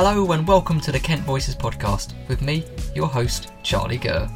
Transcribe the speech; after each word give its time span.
Hello 0.00 0.30
and 0.30 0.46
welcome 0.46 0.80
to 0.82 0.92
the 0.92 1.00
Kent 1.00 1.22
Voices 1.22 1.56
podcast 1.56 2.12
with 2.28 2.40
me, 2.40 2.64
your 2.94 3.08
host, 3.08 3.50
Charlie 3.64 3.96
Gurr. 3.96 4.28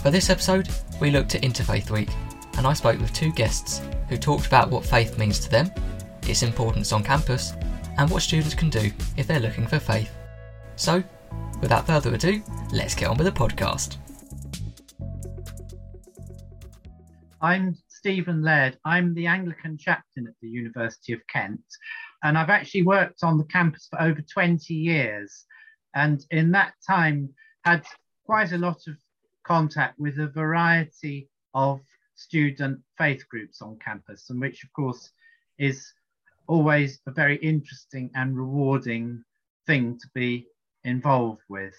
For 0.00 0.10
this 0.10 0.30
episode, 0.30 0.70
we 1.02 1.10
looked 1.10 1.34
at 1.34 1.42
Interfaith 1.42 1.90
Week 1.90 2.08
and 2.56 2.66
I 2.66 2.72
spoke 2.72 2.98
with 2.98 3.12
two 3.12 3.30
guests 3.30 3.82
who 4.08 4.16
talked 4.16 4.46
about 4.46 4.70
what 4.70 4.86
faith 4.86 5.18
means 5.18 5.38
to 5.40 5.50
them, 5.50 5.70
its 6.26 6.42
importance 6.42 6.92
on 6.92 7.04
campus, 7.04 7.52
and 7.98 8.08
what 8.08 8.22
students 8.22 8.54
can 8.54 8.70
do 8.70 8.90
if 9.18 9.26
they're 9.26 9.38
looking 9.38 9.66
for 9.66 9.78
faith. 9.78 10.10
So, 10.76 11.04
without 11.60 11.86
further 11.86 12.14
ado, 12.14 12.42
let's 12.72 12.94
get 12.94 13.10
on 13.10 13.18
with 13.18 13.26
the 13.26 13.32
podcast. 13.32 13.98
I'm 17.42 17.76
Stephen 17.88 18.42
Laird. 18.42 18.78
I'm 18.86 19.12
the 19.12 19.26
Anglican 19.26 19.76
chaplain 19.76 20.26
at 20.26 20.34
the 20.40 20.48
University 20.48 21.12
of 21.12 21.20
Kent, 21.30 21.60
and 22.22 22.38
I've 22.38 22.50
actually 22.50 22.82
worked 22.82 23.22
on 23.22 23.38
the 23.38 23.44
campus 23.44 23.88
for 23.90 24.00
over 24.00 24.22
20 24.22 24.74
years. 24.74 25.44
And 25.94 26.24
in 26.30 26.52
that 26.52 26.74
time, 26.86 27.30
had 27.64 27.84
quite 28.24 28.52
a 28.52 28.58
lot 28.58 28.86
of 28.86 28.96
contact 29.44 29.98
with 29.98 30.18
a 30.18 30.28
variety 30.28 31.28
of 31.54 31.80
student 32.14 32.80
faith 32.96 33.28
groups 33.28 33.60
on 33.60 33.78
campus, 33.78 34.30
and 34.30 34.40
which, 34.40 34.64
of 34.64 34.72
course, 34.72 35.10
is 35.58 35.92
always 36.46 37.00
a 37.06 37.10
very 37.10 37.36
interesting 37.36 38.10
and 38.14 38.36
rewarding 38.36 39.22
thing 39.66 39.98
to 39.98 40.08
be 40.14 40.46
involved 40.84 41.42
with. 41.48 41.74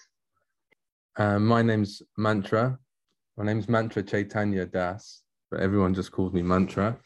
Uh, 1.16 1.38
my 1.38 1.62
name's 1.62 2.02
Mantra. 2.16 2.78
My 3.36 3.44
name's 3.44 3.68
Mantra 3.68 4.02
Chaitanya 4.02 4.66
Das, 4.66 5.22
but 5.50 5.60
everyone 5.60 5.94
just 5.94 6.12
calls 6.12 6.32
me 6.32 6.42
Mantra 6.42 6.96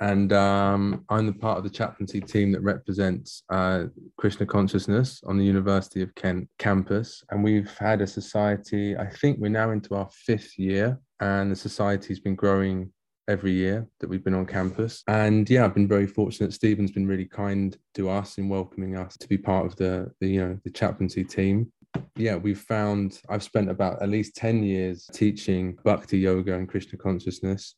and 0.00 0.32
um, 0.32 1.04
I'm 1.08 1.26
the 1.26 1.32
part 1.32 1.58
of 1.58 1.64
the 1.64 1.70
chaplaincy 1.70 2.20
team 2.20 2.52
that 2.52 2.62
represents 2.62 3.42
uh, 3.48 3.84
Krishna 4.16 4.46
consciousness 4.46 5.22
on 5.26 5.38
the 5.38 5.44
University 5.44 6.02
of 6.02 6.14
Kent 6.14 6.48
campus. 6.58 7.22
And 7.30 7.44
we've 7.44 7.70
had 7.78 8.00
a 8.00 8.06
society, 8.06 8.96
I 8.96 9.06
think 9.06 9.38
we're 9.38 9.48
now 9.48 9.70
into 9.70 9.94
our 9.94 10.08
fifth 10.10 10.58
year, 10.58 10.98
and 11.20 11.50
the 11.50 11.56
society's 11.56 12.20
been 12.20 12.34
growing 12.34 12.92
every 13.28 13.52
year 13.52 13.86
that 14.00 14.08
we've 14.08 14.24
been 14.24 14.34
on 14.34 14.46
campus. 14.46 15.02
And 15.08 15.48
yeah, 15.48 15.64
I've 15.64 15.74
been 15.74 15.88
very 15.88 16.06
fortunate. 16.06 16.52
Stephen's 16.52 16.90
been 16.90 17.06
really 17.06 17.26
kind 17.26 17.76
to 17.94 18.10
us 18.10 18.38
in 18.38 18.48
welcoming 18.48 18.96
us 18.96 19.16
to 19.18 19.28
be 19.28 19.38
part 19.38 19.66
of 19.66 19.76
the, 19.76 20.10
the 20.20 20.28
you 20.28 20.40
know 20.40 20.58
the 20.64 20.70
chaplaincy 20.70 21.24
team. 21.24 21.72
Yeah, 22.16 22.36
we've 22.36 22.60
found 22.60 23.20
I've 23.28 23.42
spent 23.42 23.70
about 23.70 24.02
at 24.02 24.08
least 24.08 24.34
10 24.34 24.64
years 24.64 25.08
teaching 25.12 25.78
bhakti 25.84 26.18
yoga 26.18 26.54
and 26.54 26.68
Krishna 26.68 26.98
consciousness 26.98 27.76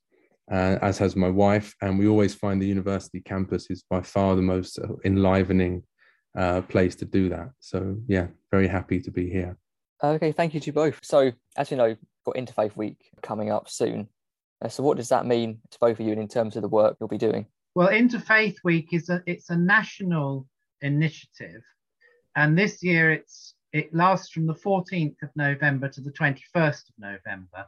uh, 0.50 0.78
as 0.82 0.98
has 0.98 1.16
my 1.16 1.28
wife. 1.28 1.74
And 1.80 1.98
we 1.98 2.08
always 2.08 2.34
find 2.34 2.60
the 2.60 2.66
university 2.66 3.20
campus 3.20 3.70
is 3.70 3.84
by 3.88 4.02
far 4.02 4.36
the 4.36 4.42
most 4.42 4.78
enlivening 5.04 5.82
uh, 6.36 6.62
place 6.62 6.94
to 6.96 7.04
do 7.04 7.28
that. 7.30 7.50
So, 7.60 7.96
yeah, 8.06 8.28
very 8.50 8.68
happy 8.68 9.00
to 9.00 9.10
be 9.10 9.30
here. 9.30 9.56
Okay, 10.02 10.32
thank 10.32 10.54
you 10.54 10.60
to 10.60 10.66
you 10.66 10.72
both. 10.72 11.00
So, 11.02 11.32
as 11.56 11.70
you 11.70 11.76
know, 11.76 11.96
got 12.24 12.36
Interfaith 12.36 12.76
Week 12.76 13.10
coming 13.22 13.50
up 13.50 13.68
soon. 13.68 14.08
Uh, 14.62 14.68
so, 14.68 14.82
what 14.82 14.96
does 14.96 15.08
that 15.08 15.26
mean 15.26 15.60
to 15.70 15.78
both 15.80 15.98
of 15.98 16.06
you 16.06 16.12
in 16.12 16.28
terms 16.28 16.56
of 16.56 16.62
the 16.62 16.68
work 16.68 16.96
you'll 17.00 17.08
be 17.08 17.18
doing? 17.18 17.46
Well, 17.74 17.88
Interfaith 17.88 18.56
Week 18.64 18.88
is 18.92 19.08
a 19.08 19.22
it's 19.26 19.50
a 19.50 19.56
national 19.56 20.46
initiative, 20.82 21.62
and 22.34 22.58
this 22.58 22.82
year 22.82 23.12
it's 23.12 23.54
it 23.72 23.94
lasts 23.94 24.30
from 24.30 24.46
the 24.46 24.54
14th 24.54 25.22
of 25.22 25.30
November 25.36 25.88
to 25.88 26.00
the 26.00 26.12
21st 26.12 26.88
of 26.88 26.94
November, 26.98 27.66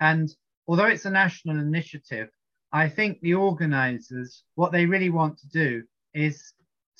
and 0.00 0.28
although 0.68 0.86
it's 0.86 1.06
a 1.06 1.10
national 1.10 1.58
initiative, 1.58 2.28
I 2.72 2.88
think 2.88 3.20
the 3.20 3.34
organisers, 3.34 4.44
what 4.54 4.70
they 4.70 4.84
really 4.84 5.08
want 5.10 5.38
to 5.38 5.48
do 5.48 5.82
is 6.12 6.52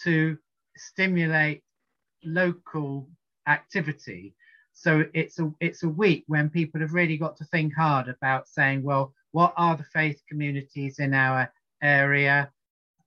to 0.04 0.38
stimulate 0.76 1.62
local 2.24 3.08
activity. 3.46 4.34
So 4.72 5.04
it's 5.12 5.38
a 5.38 5.52
it's 5.60 5.82
a 5.82 5.88
week 5.88 6.24
when 6.28 6.48
people 6.48 6.80
have 6.80 6.94
really 6.94 7.18
got 7.18 7.36
to 7.38 7.44
think 7.44 7.74
hard 7.74 8.08
about 8.08 8.48
saying, 8.48 8.82
well, 8.82 9.12
what 9.32 9.52
are 9.56 9.76
the 9.76 9.84
faith 9.84 10.22
communities 10.28 10.98
in 10.98 11.12
our 11.12 11.52
area? 11.82 12.50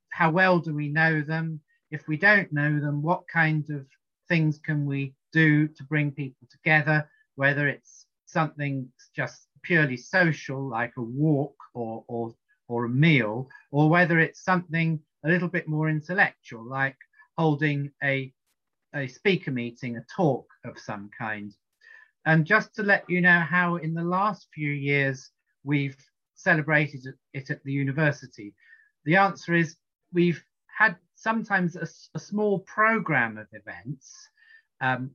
How 0.10 0.30
well 0.30 0.60
do 0.60 0.76
we 0.76 0.90
know 0.90 1.22
them? 1.22 1.62
If 1.90 2.08
we 2.08 2.18
don't 2.18 2.52
know 2.54 2.80
them, 2.80 3.02
what 3.02 3.28
kind 3.28 3.68
of 3.72 3.88
things 4.30 4.60
can 4.60 4.86
we 4.86 5.14
do 5.34 5.68
to 5.68 5.84
bring 5.86 6.12
people 6.12 6.48
together? 6.52 7.10
Whether 7.36 7.68
it's 7.68 8.06
something 8.26 8.88
just 9.16 9.48
purely 9.64 9.98
social, 9.98 10.68
like 10.68 10.94
a 10.98 11.02
walk 11.02 11.56
or, 11.74 12.04
or, 12.08 12.34
or 12.68 12.86
a 12.86 12.90
meal, 12.90 13.50
or 13.72 13.90
whether 13.90 14.20
it's 14.20 14.44
something 14.44 15.00
a 15.26 15.30
little 15.30 15.48
bit 15.48 15.68
more 15.68 15.90
intellectual, 15.90 16.64
like 16.64 16.98
holding 17.38 17.92
a, 18.04 18.32
a 18.96 19.08
speaker 19.08 19.52
meeting, 19.52 19.98
a 19.98 20.06
talk 20.16 20.48
of 20.66 20.78
some 20.80 21.10
kind. 21.18 21.54
And 22.26 22.46
just 22.46 22.76
to 22.76 22.84
let 22.84 23.10
you 23.10 23.22
know 23.22 23.40
how 23.40 23.78
in 23.78 23.94
the 23.94 24.04
last 24.04 24.48
few 24.54 24.72
years 24.72 25.32
we've 25.64 25.98
celebrated 26.36 27.06
it 27.34 27.50
at 27.50 27.64
the 27.64 27.72
university, 27.72 28.54
the 29.06 29.16
answer 29.16 29.54
is 29.54 29.76
we've 30.14 30.44
had 30.68 30.96
sometimes 31.16 31.76
a, 31.76 31.88
a 32.16 32.20
small 32.20 32.60
program 32.60 33.38
of 33.38 33.48
events 33.54 34.28
um, 34.82 35.12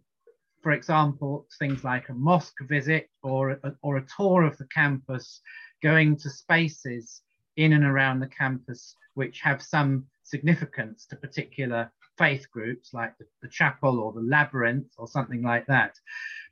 for 0.66 0.72
example, 0.72 1.46
things 1.60 1.84
like 1.84 2.08
a 2.08 2.12
mosque 2.12 2.60
visit 2.62 3.08
or 3.22 3.50
a, 3.50 3.72
or 3.82 3.98
a 3.98 4.06
tour 4.16 4.42
of 4.42 4.58
the 4.58 4.66
campus, 4.74 5.40
going 5.80 6.16
to 6.16 6.28
spaces 6.28 7.22
in 7.56 7.74
and 7.74 7.84
around 7.84 8.18
the 8.18 8.26
campus 8.26 8.96
which 9.14 9.38
have 9.42 9.62
some 9.62 10.04
significance 10.24 11.06
to 11.06 11.14
particular 11.14 11.88
faith 12.18 12.50
groups 12.50 12.92
like 12.92 13.16
the, 13.18 13.26
the 13.42 13.48
chapel 13.48 14.00
or 14.00 14.12
the 14.12 14.20
labyrinth 14.20 14.90
or 14.98 15.06
something 15.06 15.40
like 15.40 15.64
that. 15.66 15.94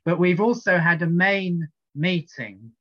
But 0.05 0.17
we've 0.17 0.39
also 0.39 0.77
had 0.77 1.01
a 1.01 1.07
main 1.07 1.67
meeting 1.93 2.71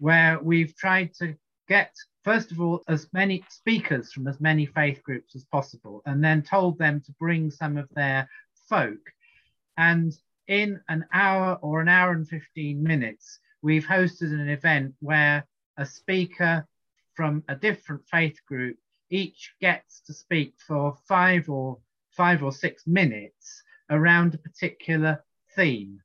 where 0.00 0.40
we've 0.42 0.74
tried 0.74 1.14
to 1.20 1.36
get 1.68 1.94
first 2.24 2.50
of 2.50 2.60
all, 2.60 2.82
as 2.88 3.06
many 3.12 3.44
speakers 3.48 4.12
from 4.12 4.26
as 4.26 4.40
many 4.40 4.66
faith 4.66 5.04
groups 5.04 5.36
as 5.36 5.44
possible, 5.44 6.02
and 6.04 6.24
then 6.24 6.42
told 6.42 6.80
them 6.80 7.00
to 7.06 7.12
bring 7.12 7.48
some 7.48 7.76
of 7.76 7.88
their 7.94 8.28
folk. 8.68 8.98
And 9.78 10.12
in 10.50 10.80
an 10.88 11.06
hour 11.12 11.56
or 11.62 11.80
an 11.80 11.88
hour 11.88 12.10
and 12.10 12.28
15 12.28 12.82
minutes, 12.82 13.38
we've 13.62 13.86
hosted 13.86 14.32
an 14.32 14.48
event 14.48 14.92
where 14.98 15.46
a 15.78 15.86
speaker 15.86 16.66
from 17.14 17.44
a 17.48 17.54
different 17.54 18.02
faith 18.10 18.36
group 18.46 18.76
each 19.10 19.54
gets 19.60 20.00
to 20.00 20.12
speak 20.12 20.54
for 20.66 20.96
five 21.06 21.48
or 21.48 21.78
five 22.10 22.42
or 22.42 22.50
six 22.50 22.84
minutes 22.84 23.62
around 23.90 24.34
a 24.34 24.38
particular 24.38 25.24
theme. 25.54 26.00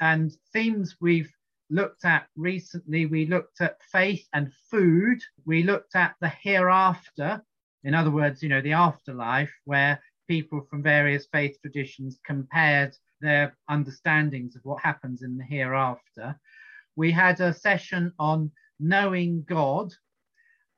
And 0.00 0.32
themes 0.54 0.96
we've 0.98 1.30
looked 1.68 2.06
at 2.06 2.28
recently, 2.34 3.04
we 3.04 3.26
looked 3.26 3.60
at 3.60 3.82
faith 3.82 4.26
and 4.32 4.52
food, 4.70 5.20
we 5.44 5.64
looked 5.64 5.96
at 5.96 6.14
the 6.22 6.30
hereafter, 6.30 7.42
in 7.84 7.94
other 7.94 8.10
words, 8.10 8.42
you 8.42 8.48
know, 8.48 8.62
the 8.62 8.72
afterlife, 8.72 9.52
where 9.64 10.02
people 10.28 10.66
from 10.70 10.82
various 10.82 11.26
faith 11.26 11.58
traditions 11.60 12.18
compared 12.24 12.96
their 13.22 13.56
understandings 13.68 14.56
of 14.56 14.62
what 14.64 14.82
happens 14.82 15.22
in 15.22 15.38
the 15.38 15.44
hereafter. 15.44 16.38
We 16.96 17.10
had 17.10 17.40
a 17.40 17.54
session 17.54 18.12
on 18.18 18.50
knowing 18.78 19.44
God, 19.48 19.92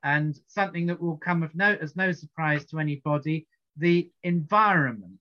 and 0.03 0.39
something 0.47 0.85
that 0.85 1.01
will 1.01 1.17
come 1.17 1.43
of 1.43 1.53
no, 1.55 1.77
as 1.81 1.95
no 1.95 2.11
surprise 2.11 2.63
to 2.67 2.79
anybody, 2.79 3.47
the 3.75 4.09
environment, 4.23 5.19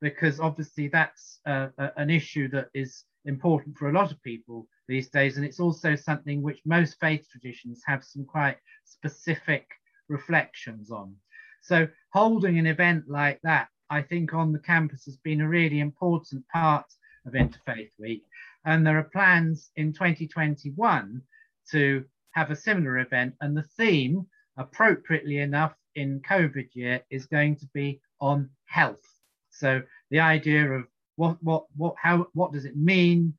because 0.00 0.40
obviously 0.40 0.88
that's 0.88 1.40
uh, 1.46 1.68
a, 1.78 1.92
an 1.96 2.10
issue 2.10 2.48
that 2.48 2.68
is 2.74 3.04
important 3.24 3.78
for 3.78 3.88
a 3.88 3.92
lot 3.92 4.12
of 4.12 4.22
people 4.22 4.66
these 4.88 5.08
days, 5.08 5.36
and 5.36 5.46
it's 5.46 5.60
also 5.60 5.96
something 5.96 6.42
which 6.42 6.60
most 6.66 6.98
faith 7.00 7.26
traditions 7.30 7.80
have 7.86 8.04
some 8.04 8.24
quite 8.24 8.58
specific 8.84 9.66
reflections 10.08 10.90
on. 10.90 11.14
So 11.62 11.88
holding 12.12 12.58
an 12.58 12.66
event 12.66 13.04
like 13.08 13.40
that 13.42 13.68
I 13.90 14.02
think, 14.02 14.32
on 14.32 14.52
the 14.52 14.58
campus 14.58 15.04
has 15.04 15.16
been 15.18 15.40
a 15.40 15.48
really 15.48 15.80
important 15.80 16.46
part 16.48 16.86
of 17.26 17.32
Interfaith 17.32 17.90
Week. 17.98 18.24
And 18.64 18.86
there 18.86 18.98
are 18.98 19.04
plans 19.04 19.70
in 19.76 19.92
2021 19.92 21.22
to 21.70 22.04
have 22.32 22.50
a 22.50 22.56
similar 22.56 22.98
event. 22.98 23.34
And 23.40 23.56
the 23.56 23.68
theme, 23.76 24.26
appropriately 24.56 25.38
enough, 25.38 25.74
in 25.94 26.20
COVID 26.20 26.68
year 26.74 27.00
is 27.10 27.26
going 27.26 27.56
to 27.56 27.66
be 27.72 28.00
on 28.20 28.50
health. 28.66 29.06
So 29.50 29.82
the 30.10 30.20
idea 30.20 30.70
of 30.72 30.86
what, 31.16 31.36
what, 31.42 31.66
what, 31.76 31.94
how, 32.00 32.26
what 32.32 32.52
does 32.52 32.64
it 32.64 32.76
mean 32.76 33.34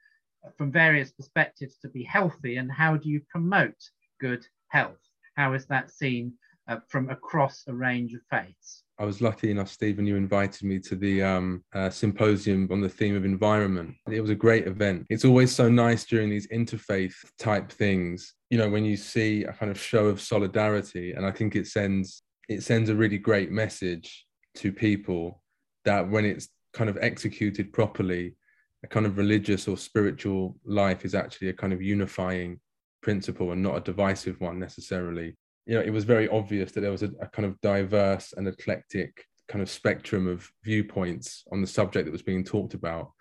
from 0.58 0.72
various 0.72 1.12
perspectives 1.12 1.78
to 1.78 1.90
be 1.90 2.04
healthy 2.04 2.58
and 2.58 2.72
how 2.72 2.96
do 2.96 3.10
you 3.10 3.22
promote 3.30 3.90
good 4.22 4.46
health? 4.70 5.02
How 5.36 5.54
is 5.54 5.66
that 5.66 5.92
seen 5.92 6.34
uh, 6.68 6.78
from 6.88 7.10
across 7.10 7.66
a 7.68 7.74
range 7.74 8.14
of 8.14 8.22
faiths? 8.30 8.84
I 8.98 9.04
was 9.04 9.22
lucky 9.22 9.52
enough, 9.52 9.70
Stephen, 9.70 10.06
you 10.06 10.16
invited 10.16 10.64
me 10.64 10.80
to 10.80 10.96
the 10.96 11.22
um, 11.22 11.64
uh, 11.74 11.90
symposium 11.90 12.70
on 12.72 12.80
the 12.80 12.88
theme 12.88 13.16
of 13.16 13.26
environment. 13.26 13.94
It 14.10 14.22
was 14.22 14.30
a 14.30 14.36
great 14.36 14.68
event. 14.68 15.06
It's 15.10 15.26
always 15.26 15.54
so 15.54 15.68
nice 15.68 16.06
during 16.06 16.30
these 16.30 16.48
interfaith 16.48 17.16
type 17.38 17.72
things, 17.72 18.34
you 18.50 18.58
know, 18.58 18.70
when 18.70 18.86
you 18.86 18.96
see 18.96 19.44
a 19.44 19.52
kind 19.52 19.70
of 19.70 19.80
show 19.80 20.06
of 20.06 20.22
solidarity. 20.22 21.12
And 21.12 21.26
I 21.26 21.32
think 21.32 21.56
it 21.56 21.68
sends 21.68 22.24
it 22.48 22.64
sends 22.64 22.90
a 22.90 22.96
really 22.96 23.18
great 23.18 23.52
message 23.52 24.26
to 24.56 24.72
people 24.72 25.42
that 25.84 26.10
when 26.10 26.26
it's 26.26 26.48
kind 26.74 26.90
of 26.90 26.98
executed 27.02 27.74
properly, 27.74 28.36
a 28.84 28.88
kind 28.88 29.06
of 29.06 29.18
religious 29.18 29.68
or 29.68 29.78
spiritual 29.78 30.56
life 30.64 31.06
is 31.06 31.16
actually 31.16 31.50
a 31.50 31.54
kind 31.54 31.74
of 31.74 31.82
unifying 31.82 32.60
principle 33.02 33.52
and 33.52 33.62
not 33.62 33.78
a 33.78 33.82
divisive 33.82 34.40
one 34.40 34.60
necessarily. 34.60 35.36
You 35.66 35.76
know, 35.76 35.82
it 35.82 35.92
was 35.92 36.04
very 36.04 36.28
obvious 36.30 36.72
that 36.72 36.82
there 36.82 36.92
was 36.92 37.04
a, 37.04 37.12
a 37.20 37.28
kind 37.28 37.46
of 37.46 37.60
diverse 37.62 38.34
and 38.38 38.48
eclectic 38.48 39.26
kind 39.48 39.62
of 39.62 39.70
spectrum 39.70 40.28
of 40.28 40.50
viewpoints 40.64 41.44
on 41.52 41.62
the 41.62 41.68
subject 41.68 42.06
that 42.06 42.12
was 42.12 42.22
being 42.22 42.44
talked 42.44 42.74
about, 42.74 43.12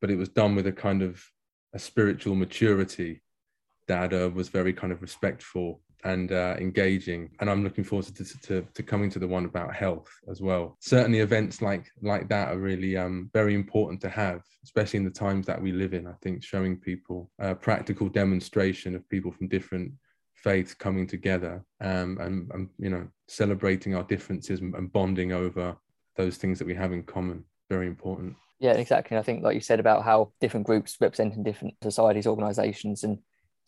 but 0.00 0.10
it 0.10 0.16
was 0.16 0.28
done 0.28 0.54
with 0.54 0.66
a 0.66 0.72
kind 0.72 1.02
of 1.02 1.22
a 1.74 1.78
spiritual 1.78 2.34
maturity 2.34 3.22
that 3.86 4.12
uh, 4.12 4.30
was 4.32 4.48
very 4.48 4.72
kind 4.72 4.92
of 4.92 5.02
respectful 5.02 5.80
and 6.04 6.30
uh, 6.30 6.54
engaging. 6.58 7.30
And 7.40 7.50
I'm 7.50 7.64
looking 7.64 7.84
forward 7.84 8.06
to, 8.06 8.24
to, 8.42 8.66
to, 8.74 8.82
coming 8.82 9.10
to 9.10 9.18
the 9.18 9.26
one 9.26 9.44
about 9.44 9.74
health 9.74 10.08
as 10.30 10.40
well. 10.40 10.76
Certainly, 10.80 11.20
events 11.20 11.60
like 11.60 11.90
like 12.02 12.28
that 12.28 12.52
are 12.52 12.58
really 12.58 12.96
um, 12.96 13.30
very 13.32 13.54
important 13.54 14.00
to 14.02 14.08
have, 14.08 14.42
especially 14.62 14.98
in 14.98 15.04
the 15.04 15.10
times 15.10 15.46
that 15.46 15.60
we 15.60 15.72
live 15.72 15.94
in. 15.94 16.06
I 16.06 16.14
think 16.22 16.44
showing 16.44 16.76
people 16.76 17.30
a 17.40 17.54
practical 17.54 18.08
demonstration 18.08 18.94
of 18.94 19.08
people 19.08 19.32
from 19.32 19.48
different 19.48 19.92
faiths 20.42 20.74
coming 20.74 21.06
together 21.06 21.64
um, 21.80 22.18
and, 22.20 22.50
and 22.52 22.68
you 22.78 22.90
know 22.90 23.06
celebrating 23.26 23.94
our 23.94 24.04
differences 24.04 24.60
and, 24.60 24.74
and 24.74 24.92
bonding 24.92 25.32
over 25.32 25.76
those 26.16 26.36
things 26.36 26.58
that 26.58 26.66
we 26.66 26.74
have 26.74 26.92
in 26.92 27.02
common. 27.02 27.44
Very 27.70 27.86
important. 27.86 28.34
Yeah, 28.60 28.72
exactly. 28.72 29.16
I 29.16 29.22
think, 29.22 29.44
like 29.44 29.54
you 29.54 29.60
said, 29.60 29.78
about 29.78 30.04
how 30.04 30.32
different 30.40 30.66
groups 30.66 30.96
representing 31.00 31.44
different 31.44 31.74
societies, 31.82 32.26
organisations, 32.26 33.04
and 33.04 33.18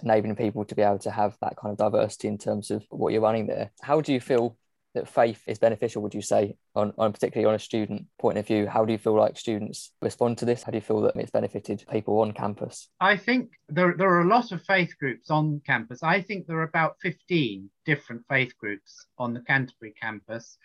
enabling 0.02 0.37
people 0.37 0.64
to 0.64 0.75
be 0.75 0.82
able 0.82 0.99
to 1.00 1.11
have 1.11 1.37
that 1.43 1.56
kind 1.56 1.72
of 1.72 1.78
diversity 1.78 2.28
in 2.28 2.38
terms 2.38 2.70
of 2.70 2.84
what 2.90 3.12
you're 3.12 3.22
running 3.22 3.46
there. 3.46 3.70
How 3.82 4.00
do 4.00 4.12
you 4.12 4.20
feel 4.20 4.56
that 4.94 5.08
faith 5.08 5.42
is 5.46 5.58
beneficial, 5.58 6.02
would 6.02 6.14
you 6.14 6.22
say, 6.22 6.56
on, 6.75 6.92
on 6.98 7.12
particularly 7.12 7.48
on 7.48 7.54
a 7.54 7.58
student 7.58 8.06
point 8.19 8.38
of 8.38 8.46
view? 8.46 8.66
How 8.66 8.84
do 8.84 8.92
you 8.92 8.98
feel 8.98 9.14
like 9.14 9.38
students 9.38 9.92
respond 10.02 10.38
to 10.38 10.44
this? 10.44 10.62
How 10.62 10.72
do 10.72 10.78
you 10.78 10.82
feel 10.82 11.00
that 11.02 11.16
it's 11.16 11.31
benefited 11.31 11.84
people 11.90 12.20
on 12.20 12.32
campus? 12.32 12.88
I 13.00 13.16
think 13.16 13.50
there, 13.69 13.94
there 13.96 14.10
are 14.10 14.22
a 14.22 14.28
lot 14.28 14.52
of 14.52 14.62
faith 14.64 14.92
groups 14.98 15.31
on 15.31 15.60
campus. 15.64 16.02
I 16.02 16.22
think 16.22 16.46
there 16.46 16.58
are 16.58 16.64
about 16.64 16.96
15 17.02 17.70
different 17.84 18.22
faith 18.28 18.56
groups 18.58 19.06
on 19.19 19.32
the 19.32 19.40
Canterbury 19.40 19.94
campus. 20.00 20.58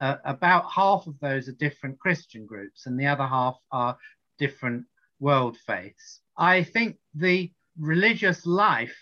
Uh, 0.00 0.16
about 0.24 0.70
half 0.70 1.06
of 1.06 1.18
those 1.20 1.48
are 1.48 1.52
different 1.52 1.98
Christian 1.98 2.46
groups, 2.46 2.86
and 2.86 2.98
the 2.98 3.06
other 3.06 3.26
half 3.26 3.56
are 3.72 3.96
different 4.38 4.84
world 5.20 5.56
faiths. 5.66 6.20
I 6.36 6.62
think 6.62 6.96
the 7.14 7.52
religious 7.78 8.46
life, 8.46 8.96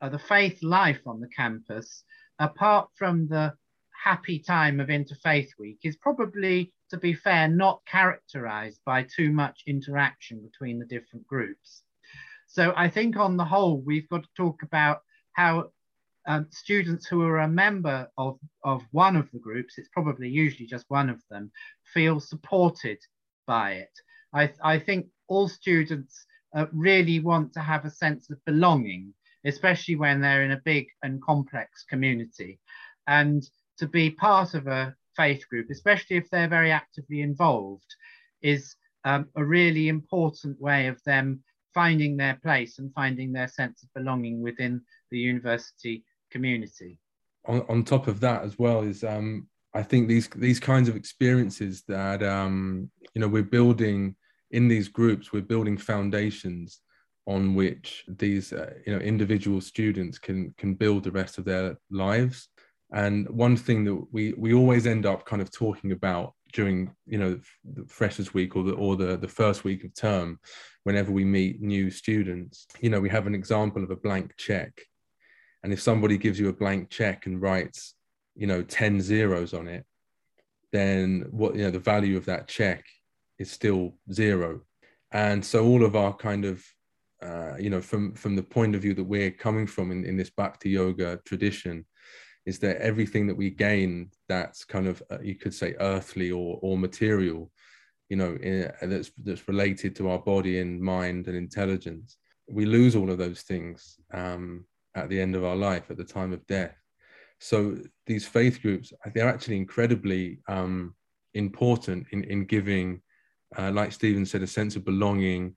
uh, 0.00 0.08
the 0.08 0.18
faith 0.18 0.62
life 0.62 1.00
on 1.06 1.20
the 1.20 1.28
campus, 1.28 2.04
apart 2.38 2.88
from 2.96 3.28
the 3.28 3.54
happy 4.06 4.38
time 4.38 4.78
of 4.78 4.86
Interfaith 4.86 5.48
Week, 5.58 5.80
is 5.82 5.96
probably, 5.96 6.72
to 6.90 6.96
be 6.96 7.12
fair, 7.12 7.48
not 7.48 7.80
characterized 7.86 8.80
by 8.86 9.02
too 9.02 9.32
much 9.32 9.64
interaction 9.66 10.40
between 10.48 10.78
the 10.78 10.86
different 10.86 11.26
groups. 11.26 11.82
So 12.46 12.72
I 12.76 12.88
think 12.88 13.16
on 13.16 13.36
the 13.36 13.44
whole, 13.44 13.78
we've 13.80 14.08
got 14.08 14.22
to 14.22 14.28
talk 14.36 14.62
about 14.62 15.00
how 15.32 15.70
um, 16.28 16.46
students 16.52 17.08
who 17.08 17.22
are 17.22 17.40
a 17.40 17.48
member 17.48 18.08
of, 18.16 18.38
of 18.62 18.82
one 18.92 19.16
of 19.16 19.28
the 19.32 19.40
groups, 19.40 19.76
it's 19.76 19.88
probably 19.88 20.28
usually 20.28 20.68
just 20.68 20.86
one 20.86 21.10
of 21.10 21.20
them, 21.28 21.50
feel 21.92 22.20
supported 22.20 22.98
by 23.44 23.72
it. 23.72 23.94
I, 24.32 24.52
I 24.62 24.78
think 24.78 25.06
all 25.26 25.48
students 25.48 26.24
uh, 26.54 26.66
really 26.72 27.18
want 27.18 27.52
to 27.54 27.60
have 27.60 27.84
a 27.84 27.90
sense 27.90 28.30
of 28.30 28.44
belonging, 28.44 29.14
especially 29.44 29.96
when 29.96 30.20
they're 30.20 30.44
in 30.44 30.52
a 30.52 30.62
big 30.64 30.86
and 31.02 31.20
complex 31.20 31.84
community. 31.90 32.60
And 33.08 33.42
to 33.78 33.86
be 33.86 34.10
part 34.10 34.54
of 34.54 34.66
a 34.66 34.94
faith 35.16 35.48
group, 35.48 35.68
especially 35.70 36.16
if 36.16 36.28
they're 36.30 36.48
very 36.48 36.70
actively 36.70 37.20
involved, 37.22 37.94
is 38.42 38.76
um, 39.04 39.28
a 39.36 39.44
really 39.44 39.88
important 39.88 40.60
way 40.60 40.88
of 40.88 41.02
them 41.04 41.42
finding 41.74 42.16
their 42.16 42.38
place 42.42 42.78
and 42.78 42.92
finding 42.94 43.32
their 43.32 43.48
sense 43.48 43.82
of 43.82 43.88
belonging 43.94 44.40
within 44.42 44.80
the 45.10 45.18
university 45.18 46.04
community. 46.30 46.98
On, 47.46 47.64
on 47.68 47.84
top 47.84 48.08
of 48.08 48.20
that, 48.20 48.42
as 48.42 48.58
well, 48.58 48.82
is 48.82 49.04
um, 49.04 49.46
I 49.74 49.82
think 49.82 50.08
these 50.08 50.28
these 50.28 50.58
kinds 50.58 50.88
of 50.88 50.96
experiences 50.96 51.84
that 51.86 52.22
um, 52.22 52.90
you 53.14 53.20
know 53.20 53.28
we're 53.28 53.42
building 53.42 54.16
in 54.50 54.68
these 54.68 54.88
groups, 54.88 55.32
we're 55.32 55.42
building 55.42 55.76
foundations 55.76 56.80
on 57.26 57.54
which 57.54 58.04
these 58.08 58.52
uh, 58.52 58.72
you 58.86 58.92
know 58.92 59.00
individual 59.00 59.60
students 59.60 60.18
can 60.18 60.54
can 60.56 60.74
build 60.74 61.04
the 61.04 61.10
rest 61.10 61.38
of 61.38 61.44
their 61.44 61.76
lives. 61.90 62.48
And 62.92 63.28
one 63.28 63.56
thing 63.56 63.84
that 63.84 64.06
we 64.12 64.32
we 64.34 64.54
always 64.54 64.86
end 64.86 65.06
up 65.06 65.26
kind 65.26 65.42
of 65.42 65.50
talking 65.50 65.92
about 65.92 66.34
during 66.52 66.94
you 67.06 67.18
know 67.18 67.40
the 67.64 67.84
freshers 67.88 68.32
week 68.32 68.56
or 68.56 68.62
the 68.62 68.72
or 68.72 68.96
the 68.96 69.16
the 69.16 69.28
first 69.28 69.64
week 69.64 69.84
of 69.84 69.94
term 69.94 70.38
whenever 70.84 71.10
we 71.10 71.24
meet 71.24 71.60
new 71.60 71.90
students 71.90 72.68
you 72.80 72.88
know 72.88 73.00
we 73.00 73.08
have 73.08 73.26
an 73.26 73.34
example 73.34 73.82
of 73.82 73.90
a 73.90 73.96
blank 73.96 74.32
check 74.38 74.80
and 75.64 75.72
if 75.72 75.82
somebody 75.82 76.16
gives 76.16 76.38
you 76.38 76.48
a 76.48 76.52
blank 76.52 76.88
check 76.88 77.26
and 77.26 77.42
writes 77.42 77.96
you 78.36 78.46
know 78.46 78.62
10 78.62 79.00
zeros 79.00 79.52
on 79.52 79.66
it 79.66 79.84
then 80.72 81.26
what 81.30 81.56
you 81.56 81.64
know 81.64 81.70
the 81.72 81.80
value 81.80 82.16
of 82.16 82.24
that 82.26 82.46
check 82.46 82.84
is 83.38 83.50
still 83.50 83.94
zero. 84.12 84.62
And 85.12 85.44
so 85.44 85.64
all 85.64 85.84
of 85.84 85.96
our 85.96 86.14
kind 86.14 86.44
of 86.44 86.64
uh, 87.22 87.56
you 87.58 87.70
know, 87.70 87.80
from 87.80 88.12
from 88.12 88.36
the 88.36 88.42
point 88.42 88.74
of 88.74 88.82
view 88.82 88.92
that 88.92 89.04
we're 89.04 89.30
coming 89.30 89.66
from 89.66 89.90
in, 89.90 90.04
in 90.04 90.18
this 90.18 90.28
Bhakti 90.28 90.70
yoga 90.70 91.18
tradition, 91.24 91.86
is 92.46 92.58
that 92.60 92.80
everything 92.80 93.26
that 93.26 93.36
we 93.36 93.50
gain 93.50 94.10
that's 94.28 94.64
kind 94.64 94.86
of 94.86 95.02
uh, 95.10 95.18
you 95.20 95.34
could 95.34 95.52
say 95.52 95.74
earthly 95.80 96.30
or 96.30 96.58
or 96.62 96.78
material, 96.78 97.50
you 98.08 98.16
know, 98.16 98.36
in, 98.40 98.72
that's 98.82 99.10
that's 99.24 99.48
related 99.48 99.94
to 99.96 100.08
our 100.08 100.18
body 100.18 100.60
and 100.60 100.80
mind 100.80 101.26
and 101.28 101.36
intelligence. 101.36 102.18
We 102.48 102.64
lose 102.64 102.94
all 102.94 103.10
of 103.10 103.18
those 103.18 103.42
things 103.42 103.98
um, 104.14 104.64
at 104.94 105.08
the 105.08 105.20
end 105.20 105.34
of 105.34 105.44
our 105.44 105.56
life, 105.56 105.90
at 105.90 105.96
the 105.96 106.04
time 106.04 106.32
of 106.32 106.46
death. 106.46 106.76
So 107.40 107.76
these 108.06 108.26
faith 108.26 108.62
groups, 108.62 108.92
they're 109.12 109.28
actually 109.28 109.56
incredibly 109.56 110.38
um, 110.48 110.94
important 111.34 112.06
in 112.12 112.24
in 112.24 112.44
giving 112.44 113.02
uh, 113.56 113.70
like 113.70 113.92
Stephen 113.92 114.26
said, 114.26 114.42
a 114.42 114.46
sense 114.46 114.76
of 114.76 114.84
belonging, 114.84 115.54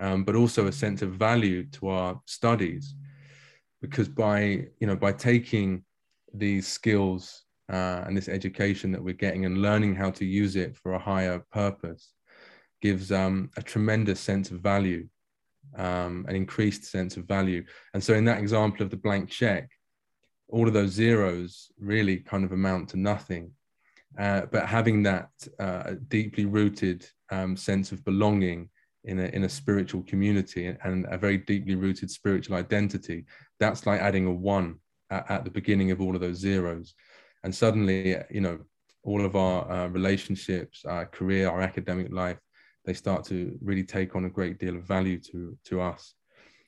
um, 0.00 0.24
but 0.24 0.34
also 0.34 0.66
a 0.66 0.72
sense 0.72 1.02
of 1.02 1.12
value 1.12 1.64
to 1.64 1.88
our 1.88 2.20
studies. 2.26 2.94
Because 3.80 4.08
by 4.08 4.40
you 4.80 4.86
know 4.86 4.96
by 4.96 5.12
taking 5.12 5.84
these 6.32 6.66
skills 6.66 7.44
uh, 7.70 8.04
and 8.06 8.16
this 8.16 8.28
education 8.28 8.92
that 8.92 9.02
we're 9.02 9.14
getting 9.14 9.44
and 9.44 9.62
learning 9.62 9.94
how 9.94 10.10
to 10.10 10.24
use 10.24 10.56
it 10.56 10.76
for 10.76 10.94
a 10.94 10.98
higher 10.98 11.44
purpose, 11.52 12.12
gives 12.80 13.12
um, 13.12 13.50
a 13.56 13.62
tremendous 13.62 14.20
sense 14.20 14.50
of 14.50 14.60
value, 14.60 15.06
um, 15.76 16.24
an 16.28 16.36
increased 16.36 16.84
sense 16.84 17.16
of 17.16 17.24
value. 17.24 17.64
And 17.94 18.02
so, 18.02 18.14
in 18.14 18.24
that 18.24 18.38
example 18.38 18.82
of 18.82 18.90
the 18.90 18.96
blank 18.96 19.28
check, 19.28 19.68
all 20.48 20.66
of 20.66 20.74
those 20.74 20.90
zeros 20.90 21.70
really 21.78 22.18
kind 22.18 22.44
of 22.44 22.52
amount 22.52 22.88
to 22.90 22.96
nothing. 22.96 23.52
Uh, 24.18 24.42
but 24.50 24.66
having 24.66 25.02
that 25.02 25.28
uh, 25.60 25.94
deeply 26.08 26.46
rooted 26.46 27.06
um, 27.30 27.56
sense 27.56 27.92
of 27.92 28.04
belonging 28.04 28.70
in 29.04 29.20
a, 29.20 29.26
in 29.26 29.44
a 29.44 29.48
spiritual 29.48 30.02
community 30.04 30.74
and 30.82 31.06
a 31.10 31.18
very 31.18 31.38
deeply 31.38 31.74
rooted 31.74 32.10
spiritual 32.10 32.56
identity, 32.56 33.26
that's 33.60 33.86
like 33.86 34.00
adding 34.00 34.26
a 34.26 34.32
one 34.32 34.76
at, 35.10 35.30
at 35.30 35.44
the 35.44 35.50
beginning 35.50 35.90
of 35.90 36.00
all 36.00 36.14
of 36.14 36.20
those 36.20 36.36
zeros. 36.36 36.94
And 37.44 37.54
suddenly, 37.54 38.16
you 38.30 38.40
know, 38.40 38.58
all 39.04 39.24
of 39.24 39.36
our 39.36 39.70
uh, 39.70 39.88
relationships, 39.88 40.84
our 40.84 41.06
career, 41.06 41.48
our 41.48 41.60
academic 41.60 42.12
life, 42.12 42.38
they 42.84 42.94
start 42.94 43.24
to 43.26 43.56
really 43.62 43.84
take 43.84 44.16
on 44.16 44.24
a 44.24 44.30
great 44.30 44.58
deal 44.58 44.76
of 44.76 44.84
value 44.84 45.18
to, 45.20 45.56
to 45.64 45.80
us. 45.80 46.14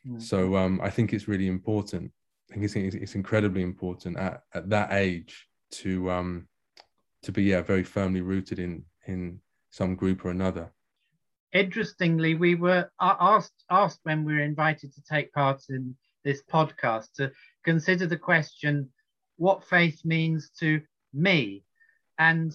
Mm-hmm. 0.07 0.21
So 0.21 0.57
um, 0.57 0.81
I 0.83 0.91
think 0.91 1.13
it's 1.13 1.29
really 1.29 1.49
important. 1.49 2.13
I 2.51 2.55
think 2.55 2.65
it's, 2.65 2.95
it's 2.95 3.15
incredibly 3.15 3.63
important 3.63 4.17
at, 4.19 4.43
at 4.55 4.69
that 4.71 4.93
age 4.93 5.47
to 5.73 6.11
um, 6.11 6.49
to 7.23 7.33
be 7.33 7.45
yeah 7.45 7.61
very 7.61 7.85
firmly 7.85 8.21
rooted 8.21 8.59
in 8.59 8.85
in 9.07 9.41
some 9.71 9.95
group 9.95 10.25
or 10.25 10.31
another. 10.31 10.71
Interestingly, 11.53 12.35
we 12.35 12.55
were 12.55 12.91
asked 13.01 13.65
asked 13.71 14.01
when 14.05 14.25
we 14.25 14.35
were 14.35 14.41
invited 14.41 14.95
to 14.95 15.03
take 15.03 15.33
part 15.33 15.63
in 15.69 15.95
this 16.25 16.43
podcast 16.43 17.13
to 17.17 17.31
consider 17.65 18.07
the 18.07 18.17
question, 18.17 18.91
what 19.37 19.65
faith 19.65 20.05
means 20.05 20.51
to 20.61 20.83
me, 21.13 21.65
and 22.19 22.53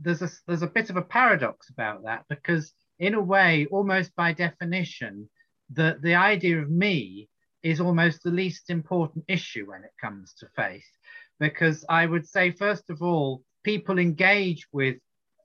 there's 0.00 0.22
a 0.22 0.30
there's 0.46 0.62
a 0.62 0.66
bit 0.66 0.90
of 0.90 0.96
a 0.96 1.02
paradox 1.02 1.70
about 1.70 2.04
that 2.04 2.24
because 2.28 2.72
in 2.98 3.14
a 3.14 3.20
way, 3.20 3.66
almost 3.70 4.14
by 4.16 4.32
definition, 4.32 5.28
the 5.72 5.98
the 6.02 6.14
idea 6.14 6.60
of 6.60 6.70
me 6.70 7.28
is 7.62 7.80
almost 7.80 8.22
the 8.22 8.30
least 8.30 8.68
important 8.70 9.24
issue 9.28 9.66
when 9.66 9.82
it 9.82 9.92
comes 10.00 10.34
to 10.34 10.46
faith, 10.54 10.86
because 11.40 11.84
I 11.88 12.06
would 12.06 12.28
say 12.28 12.50
first 12.50 12.90
of 12.90 13.02
all, 13.02 13.42
people 13.62 13.98
engage 13.98 14.66
with 14.72 14.96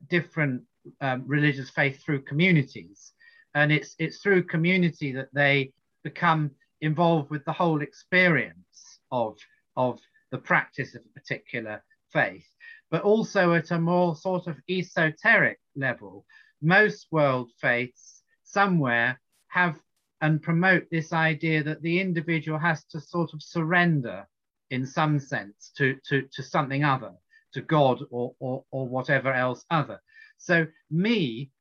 different 0.10 0.64
um, 1.02 1.24
religious 1.26 1.70
faith 1.70 2.04
through 2.04 2.24
communities, 2.24 3.14
and 3.56 3.72
it's 3.72 3.96
it's 4.00 4.22
through 4.22 4.44
community 4.44 5.14
that 5.14 5.30
they 5.34 5.72
become 6.04 6.52
involved 6.82 7.30
with 7.30 7.44
the 7.46 7.54
whole 7.54 7.82
experience 7.82 9.00
of 9.12 9.38
of 9.76 10.00
the 10.32 10.38
practice 10.38 10.96
of 10.96 11.02
a 11.06 11.20
particular 11.20 11.84
faith, 12.12 12.48
but 12.92 13.02
also 13.04 13.54
at 13.54 13.72
a 13.72 13.80
more 13.80 14.16
sort 14.16 14.48
of 14.48 14.58
esoteric 14.70 15.60
level, 15.76 16.26
most 16.62 17.08
world 17.12 17.52
faiths 17.60 18.24
somewhere 18.44 19.20
have 19.48 19.80
and 20.22 20.42
promote 20.42 20.86
this 20.92 21.14
idea 21.14 21.64
that 21.64 21.82
the 21.82 22.00
individual 22.00 22.60
has 22.60 22.84
to 22.86 23.00
sort 23.00 23.34
of 23.34 23.42
surrender 23.42 24.28
in 24.70 24.86
some 24.86 25.20
sense 25.20 25.72
to, 25.78 25.98
to, 26.08 26.24
to 26.34 26.44
something 26.44 26.84
other, 26.84 27.14
to 27.54 27.62
God 27.62 28.02
or, 28.12 28.36
or, 28.40 28.64
or 28.72 28.88
whatever 28.88 29.34
else 29.34 29.66
other. 29.72 30.02
So 30.38 30.68
me 30.92 31.52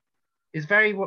is 0.53 0.65
very 0.65 0.99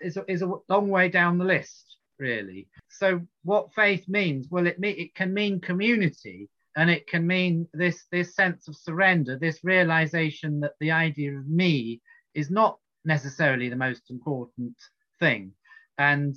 is 0.00 0.16
a, 0.16 0.24
is 0.30 0.42
a 0.42 0.52
long 0.68 0.88
way 0.88 1.08
down 1.08 1.38
the 1.38 1.44
list, 1.44 1.96
really. 2.18 2.68
So 2.98 3.20
what 3.44 3.72
faith 3.74 4.08
means? 4.08 4.48
Well, 4.50 4.66
it 4.66 4.76
it 4.80 5.14
can 5.14 5.32
mean 5.32 5.60
community, 5.60 6.48
and 6.76 6.90
it 6.90 7.06
can 7.06 7.26
mean 7.26 7.68
this 7.72 8.06
this 8.10 8.34
sense 8.34 8.66
of 8.66 8.76
surrender, 8.76 9.38
this 9.38 9.62
realization 9.62 10.60
that 10.60 10.74
the 10.80 10.90
idea 10.90 11.38
of 11.38 11.48
me 11.48 12.00
is 12.34 12.50
not 12.50 12.78
necessarily 13.04 13.68
the 13.68 13.76
most 13.76 14.10
important 14.10 14.74
thing, 15.20 15.52
and 15.96 16.36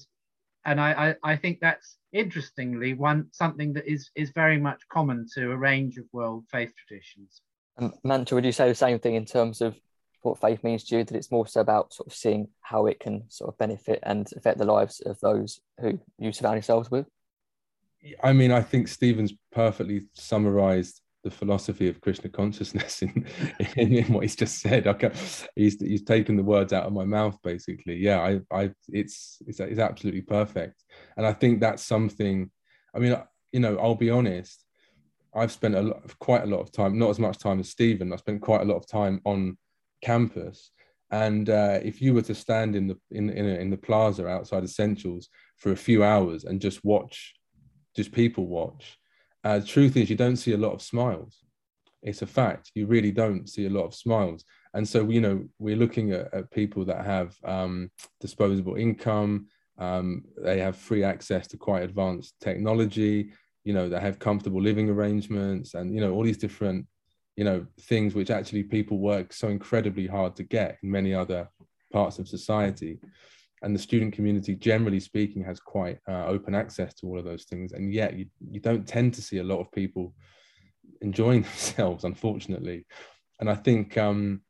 and 0.63 0.80
I, 0.80 1.15
I, 1.24 1.32
I 1.32 1.36
think 1.36 1.60
that's 1.62 1.98
interestingly 2.13 2.94
one 2.94 3.30
something 3.32 3.74
that 3.74 3.91
is 3.91 4.12
is 4.15 4.30
very 4.30 4.60
much 4.60 4.82
common 4.88 5.25
to 5.34 5.51
a 5.51 5.58
range 5.58 5.98
of 5.98 6.06
world 6.12 6.46
faith 6.51 6.72
traditions. 6.77 7.41
Um, 7.77 7.94
Mantra, 8.03 8.36
would 8.36 8.46
you 8.46 8.51
say 8.51 8.68
the 8.68 8.75
same 8.75 9.00
thing 9.00 9.15
in 9.15 9.25
terms 9.25 9.62
of 9.62 9.75
what 10.21 10.39
faith 10.39 10.63
means 10.63 10.83
to 10.85 10.97
you? 10.97 11.03
That 11.03 11.15
it's 11.15 11.31
more 11.31 11.47
so 11.47 11.61
about 11.61 11.93
sort 11.93 12.07
of 12.07 12.13
seeing 12.13 12.49
how 12.61 12.85
it 12.87 12.99
can 12.99 13.23
sort 13.29 13.49
of 13.49 13.57
benefit 13.57 13.99
and 14.03 14.29
affect 14.35 14.57
the 14.57 14.65
lives 14.65 15.01
of 15.01 15.19
those 15.19 15.59
who 15.79 15.99
you 16.17 16.31
surround 16.31 16.55
yourselves 16.55 16.91
with. 16.91 17.07
I 18.23 18.33
mean, 18.33 18.51
I 18.51 18.61
think 18.61 18.87
Stephen's 18.87 19.33
perfectly 19.51 20.07
summarized 20.13 21.01
the 21.23 21.31
philosophy 21.31 21.87
of 21.87 22.01
Krishna 22.01 22.29
consciousness 22.29 23.01
in, 23.03 23.25
in, 23.75 23.93
in, 23.93 24.13
what 24.13 24.21
he's 24.21 24.35
just 24.35 24.59
said. 24.59 24.87
Okay, 24.87 25.11
he's 25.55 25.79
he's 25.79 26.03
taken 26.03 26.35
the 26.35 26.43
words 26.43 26.73
out 26.73 26.85
of 26.85 26.93
my 26.93 27.05
mouth, 27.05 27.37
basically. 27.43 27.97
Yeah, 27.97 28.19
I, 28.19 28.39
I, 28.51 28.71
it's 28.89 29.37
it's 29.45 29.59
it's 29.59 29.79
absolutely 29.79 30.21
perfect, 30.21 30.83
and 31.17 31.25
I 31.25 31.33
think 31.33 31.59
that's 31.59 31.83
something. 31.83 32.49
I 32.95 32.99
mean, 32.99 33.15
you 33.51 33.59
know, 33.59 33.77
I'll 33.77 33.95
be 33.95 34.09
honest. 34.09 34.65
I've 35.33 35.51
spent 35.53 35.75
a 35.75 35.81
lot, 35.81 36.19
quite 36.19 36.43
a 36.43 36.47
lot 36.47 36.59
of 36.59 36.73
time, 36.73 36.99
not 36.99 37.09
as 37.09 37.17
much 37.17 37.37
time 37.37 37.61
as 37.61 37.69
Stephen. 37.69 38.11
I 38.11 38.17
spent 38.17 38.41
quite 38.41 38.61
a 38.61 38.65
lot 38.65 38.75
of 38.75 38.85
time 38.85 39.21
on 39.23 39.57
campus, 40.01 40.72
and 41.12 41.50
uh, 41.50 41.79
if 41.84 42.01
you 42.01 42.13
were 42.13 42.22
to 42.24 42.36
stand 42.36 42.75
in 42.75 42.88
the 42.88 42.98
in 43.12 43.29
in, 43.29 43.46
in 43.46 43.70
the 43.70 43.77
plaza 43.77 44.27
outside 44.27 44.63
Essentials 44.63 45.29
for 45.58 45.72
a 45.72 45.84
few 45.88 46.03
hours 46.03 46.46
and 46.46 46.62
just 46.62 46.84
watch, 46.84 47.34
just 47.96 48.12
people 48.12 48.48
watch, 48.48 48.98
uh, 49.43 49.60
truth 49.65 49.98
is, 49.98 50.10
you 50.10 50.15
don't 50.15 50.38
see 50.38 50.53
a 50.53 50.58
lot 50.58 50.74
of 50.74 50.81
smiles. 50.81 51.43
It's 52.03 52.22
a 52.22 52.27
fact. 52.27 52.72
You 52.74 52.88
really 52.88 53.12
don't 53.12 53.48
see 53.48 53.65
a 53.65 53.70
lot 53.70 53.86
of 53.86 53.93
smiles. 53.93 54.43
And 54.74 54.88
so, 54.88 55.10
you 55.10 55.22
know, 55.22 55.46
we're 55.60 55.75
looking 55.75 56.12
at, 56.12 56.34
at 56.34 56.51
people 56.51 56.86
that 56.86 57.05
have 57.05 57.36
um, 57.43 57.91
disposable 58.20 58.75
income, 58.75 59.48
um, 59.77 60.24
they 60.38 60.60
have 60.60 60.75
free 60.77 61.03
access 61.03 61.48
to 61.50 61.58
quite 61.58 61.84
advanced 61.84 62.36
technology, 62.39 63.34
you 63.63 63.74
know, 63.74 63.89
they 63.89 64.00
have 64.00 64.20
comfortable 64.20 64.62
living 64.62 64.89
arrangements 64.89 65.74
and, 65.74 65.93
you 65.93 66.01
know, 66.01 66.13
all 66.13 66.24
these 66.24 66.38
different, 66.38 66.88
you 67.41 67.45
know, 67.45 67.65
things 67.89 68.13
which 68.13 68.29
actually 68.29 68.62
people 68.62 69.00
work 69.00 69.33
so 69.33 69.48
incredibly 69.48 70.05
hard 70.05 70.36
to 70.36 70.43
get 70.43 70.77
in 70.83 70.91
many 70.91 71.12
other 71.12 71.50
parts 71.91 72.19
of 72.19 72.27
society. 72.27 73.00
And 73.63 73.74
the 73.74 73.79
student 73.79 74.13
community 74.13 74.53
generally 74.53 75.00
speaking 75.00 75.43
has 75.45 75.60
quite 75.60 75.98
uh, 76.07 76.25
open 76.27 76.53
access 76.53 76.93
to 76.93 77.07
all 77.07 77.17
of 77.17 77.25
those 77.25 77.45
things. 77.45 77.71
And 77.71 77.91
yet 77.91 78.15
you, 78.15 78.27
you 78.51 78.60
don't 78.60 78.88
tend 78.88 79.15
to 79.15 79.24
see 79.24 79.39
a 79.39 79.43
lot 79.43 79.60
of 79.60 79.71
people 79.71 80.13
enjoying 81.01 81.41
themselves 81.50 82.03
unfortunately. 82.03 82.86
And 83.39 83.50
i 83.50 83.55
think 83.55 83.98
um, 83.98 84.41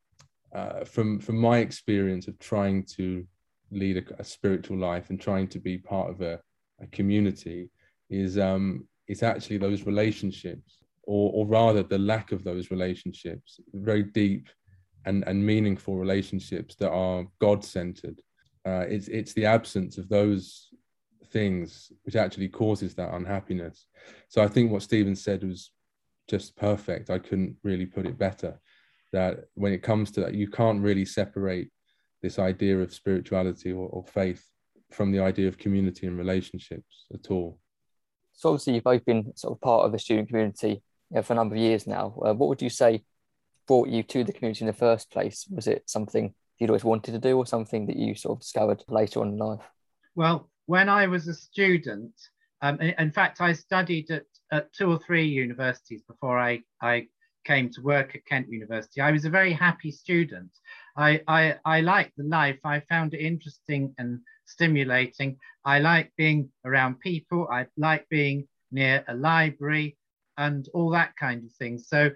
uh, 0.53 0.83
from 0.83 1.21
from 1.21 1.37
my 1.37 1.59
experience 1.59 2.27
of 2.27 2.37
trying 2.39 2.83
to 2.97 3.25
lead 3.71 3.95
a, 3.99 4.03
a, 4.19 4.23
spiritual 4.25 4.77
life 4.77 5.09
and 5.09 5.21
trying 5.21 5.47
to 5.47 5.59
be 5.59 5.77
part 5.77 6.09
of 6.09 6.19
a, 6.19 6.41
a 6.81 6.87
community 6.87 7.69
is 8.09 8.37
um, 8.37 8.85
it's 9.07 9.23
actually 9.23 9.59
those 9.59 9.85
relationships 9.85 10.81
or, 11.03 11.31
or 11.33 11.47
rather 11.47 11.83
the 11.83 11.97
lack 11.97 12.31
of 12.31 12.43
those 12.43 12.71
relationships 12.71 13.59
very 13.73 14.03
deep 14.03 14.49
and, 15.05 15.23
and 15.27 15.43
meaningful 15.43 15.95
relationships 15.95 16.75
that 16.75 16.91
are 16.91 17.25
god-centered 17.39 18.21
uh, 18.65 18.85
it's 18.87 19.07
it's 19.07 19.33
the 19.33 19.45
absence 19.45 19.97
of 19.97 20.07
those 20.09 20.69
things 21.31 21.91
which 22.03 22.15
actually 22.15 22.49
causes 22.49 22.93
that 22.95 23.13
unhappiness. 23.13 23.85
So 24.27 24.43
I 24.43 24.47
think 24.47 24.71
what 24.71 24.83
Stephen 24.83 25.15
said 25.15 25.43
was 25.43 25.71
just 26.29 26.55
perfect. 26.55 27.09
I 27.09 27.19
couldn't 27.19 27.55
really 27.63 27.85
put 27.85 28.05
it 28.05 28.17
better. 28.17 28.59
That 29.13 29.45
when 29.55 29.73
it 29.73 29.83
comes 29.83 30.11
to 30.11 30.21
that, 30.21 30.35
you 30.35 30.49
can't 30.49 30.81
really 30.81 31.05
separate 31.05 31.69
this 32.21 32.37
idea 32.37 32.79
of 32.79 32.93
spirituality 32.93 33.71
or, 33.71 33.89
or 33.89 34.03
faith 34.03 34.45
from 34.91 35.11
the 35.11 35.19
idea 35.19 35.47
of 35.47 35.57
community 35.57 36.07
and 36.07 36.17
relationships 36.17 37.05
at 37.13 37.31
all. 37.31 37.57
So 38.33 38.49
obviously 38.49 38.75
you've 38.75 38.83
both 38.83 39.05
been 39.05 39.35
sort 39.35 39.53
of 39.53 39.61
part 39.61 39.85
of 39.85 39.91
the 39.91 39.99
student 39.99 40.29
community 40.29 40.81
for 41.21 41.33
a 41.33 41.35
number 41.35 41.55
of 41.55 41.61
years 41.61 41.87
now. 41.87 42.13
Uh, 42.23 42.33
what 42.33 42.49
would 42.49 42.61
you 42.61 42.69
say 42.69 43.03
brought 43.67 43.89
you 43.89 44.03
to 44.03 44.23
the 44.23 44.33
community 44.33 44.61
in 44.61 44.67
the 44.67 44.73
first 44.73 45.11
place? 45.11 45.45
Was 45.49 45.67
it 45.67 45.89
something 45.89 46.33
you'd 46.57 46.69
always 46.69 46.83
wanted 46.83 47.11
to 47.11 47.19
do 47.19 47.37
or 47.37 47.45
something 47.45 47.87
that 47.87 47.97
you 47.97 48.15
sort 48.15 48.37
of 48.37 48.41
discovered 48.41 48.83
later 48.87 49.21
on 49.21 49.29
in 49.29 49.37
life? 49.37 49.61
Well, 50.15 50.49
when 50.65 50.89
I 50.89 51.07
was 51.07 51.27
a 51.27 51.33
student, 51.33 52.13
um, 52.61 52.79
in 52.79 53.11
fact, 53.11 53.41
I 53.41 53.53
studied 53.53 54.11
at, 54.11 54.23
at 54.51 54.73
two 54.73 54.91
or 54.91 54.99
three 54.99 55.25
universities 55.25 56.03
before 56.07 56.37
I, 56.39 56.61
I 56.81 57.07
came 57.45 57.69
to 57.71 57.81
work 57.81 58.15
at 58.15 58.25
Kent 58.25 58.47
University. 58.49 59.01
I 59.01 59.11
was 59.11 59.25
a 59.25 59.29
very 59.29 59.53
happy 59.53 59.91
student. 59.91 60.51
I, 60.95 61.21
I, 61.27 61.55
I 61.65 61.81
liked 61.81 62.17
the 62.17 62.23
life. 62.23 62.59
I 62.63 62.81
found 62.81 63.13
it 63.13 63.21
interesting 63.21 63.93
and 63.97 64.19
stimulating. 64.45 65.37
I 65.65 65.79
like 65.79 66.11
being 66.17 66.49
around 66.65 66.99
people. 66.99 67.47
I 67.51 67.67
like 67.77 68.07
being 68.09 68.47
near 68.71 69.03
a 69.07 69.15
library 69.15 69.97
and 70.37 70.67
all 70.73 70.89
that 70.91 71.13
kind 71.19 71.43
of 71.43 71.51
thing. 71.53 71.77
So 71.77 72.09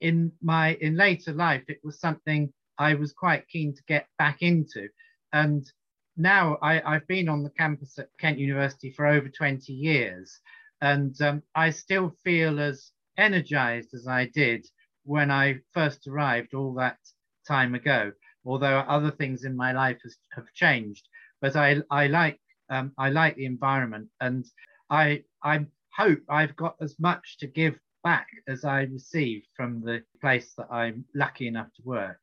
in 0.00 0.32
my 0.42 0.74
in 0.80 0.96
later 0.96 1.32
life, 1.32 1.64
it 1.68 1.80
was 1.82 2.00
something 2.00 2.52
I 2.78 2.94
was 2.94 3.12
quite 3.12 3.48
keen 3.48 3.74
to 3.74 3.82
get 3.86 4.06
back 4.18 4.42
into. 4.42 4.88
And 5.32 5.70
now 6.16 6.58
I, 6.62 6.80
have 6.84 7.06
been 7.06 7.28
on 7.28 7.42
the 7.42 7.50
campus 7.50 7.98
at 7.98 8.08
Kent 8.18 8.38
University 8.38 8.90
for 8.90 9.06
over 9.06 9.28
20 9.28 9.72
years, 9.72 10.40
and 10.80 11.20
um, 11.20 11.42
I 11.54 11.70
still 11.70 12.14
feel 12.24 12.60
as 12.60 12.90
energized 13.18 13.94
as 13.94 14.06
I 14.06 14.26
did 14.26 14.66
when 15.04 15.30
I 15.30 15.60
first 15.72 16.06
arrived 16.06 16.54
all 16.54 16.74
that 16.74 16.98
time 17.46 17.74
ago, 17.74 18.12
although 18.44 18.80
other 18.80 19.10
things 19.10 19.44
in 19.44 19.56
my 19.56 19.72
life 19.72 19.98
has, 20.02 20.16
have 20.34 20.52
changed. 20.54 21.06
But 21.40 21.56
I, 21.56 21.82
I 21.90 22.06
like 22.08 22.40
um, 22.68 22.92
I 22.98 23.10
like 23.10 23.36
the 23.36 23.44
environment, 23.44 24.08
and 24.20 24.44
I 24.90 25.24
I 25.42 25.66
hope 25.96 26.20
I've 26.28 26.54
got 26.56 26.76
as 26.80 26.96
much 26.98 27.38
to 27.38 27.46
give 27.46 27.78
back 28.04 28.28
as 28.46 28.64
I 28.64 28.82
receive 28.82 29.42
from 29.56 29.80
the 29.82 30.02
place 30.20 30.54
that 30.58 30.68
I'm 30.70 31.04
lucky 31.14 31.48
enough 31.48 31.68
to 31.76 31.82
work. 31.84 32.20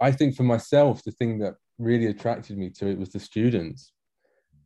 I, 0.00 0.10
think 0.10 0.36
for 0.36 0.44
myself, 0.44 1.02
the 1.04 1.12
thing 1.12 1.38
that 1.40 1.54
really 1.78 2.06
attracted 2.06 2.56
me 2.58 2.70
to 2.70 2.86
it 2.86 2.98
was 2.98 3.10
the 3.10 3.20
students. 3.20 3.92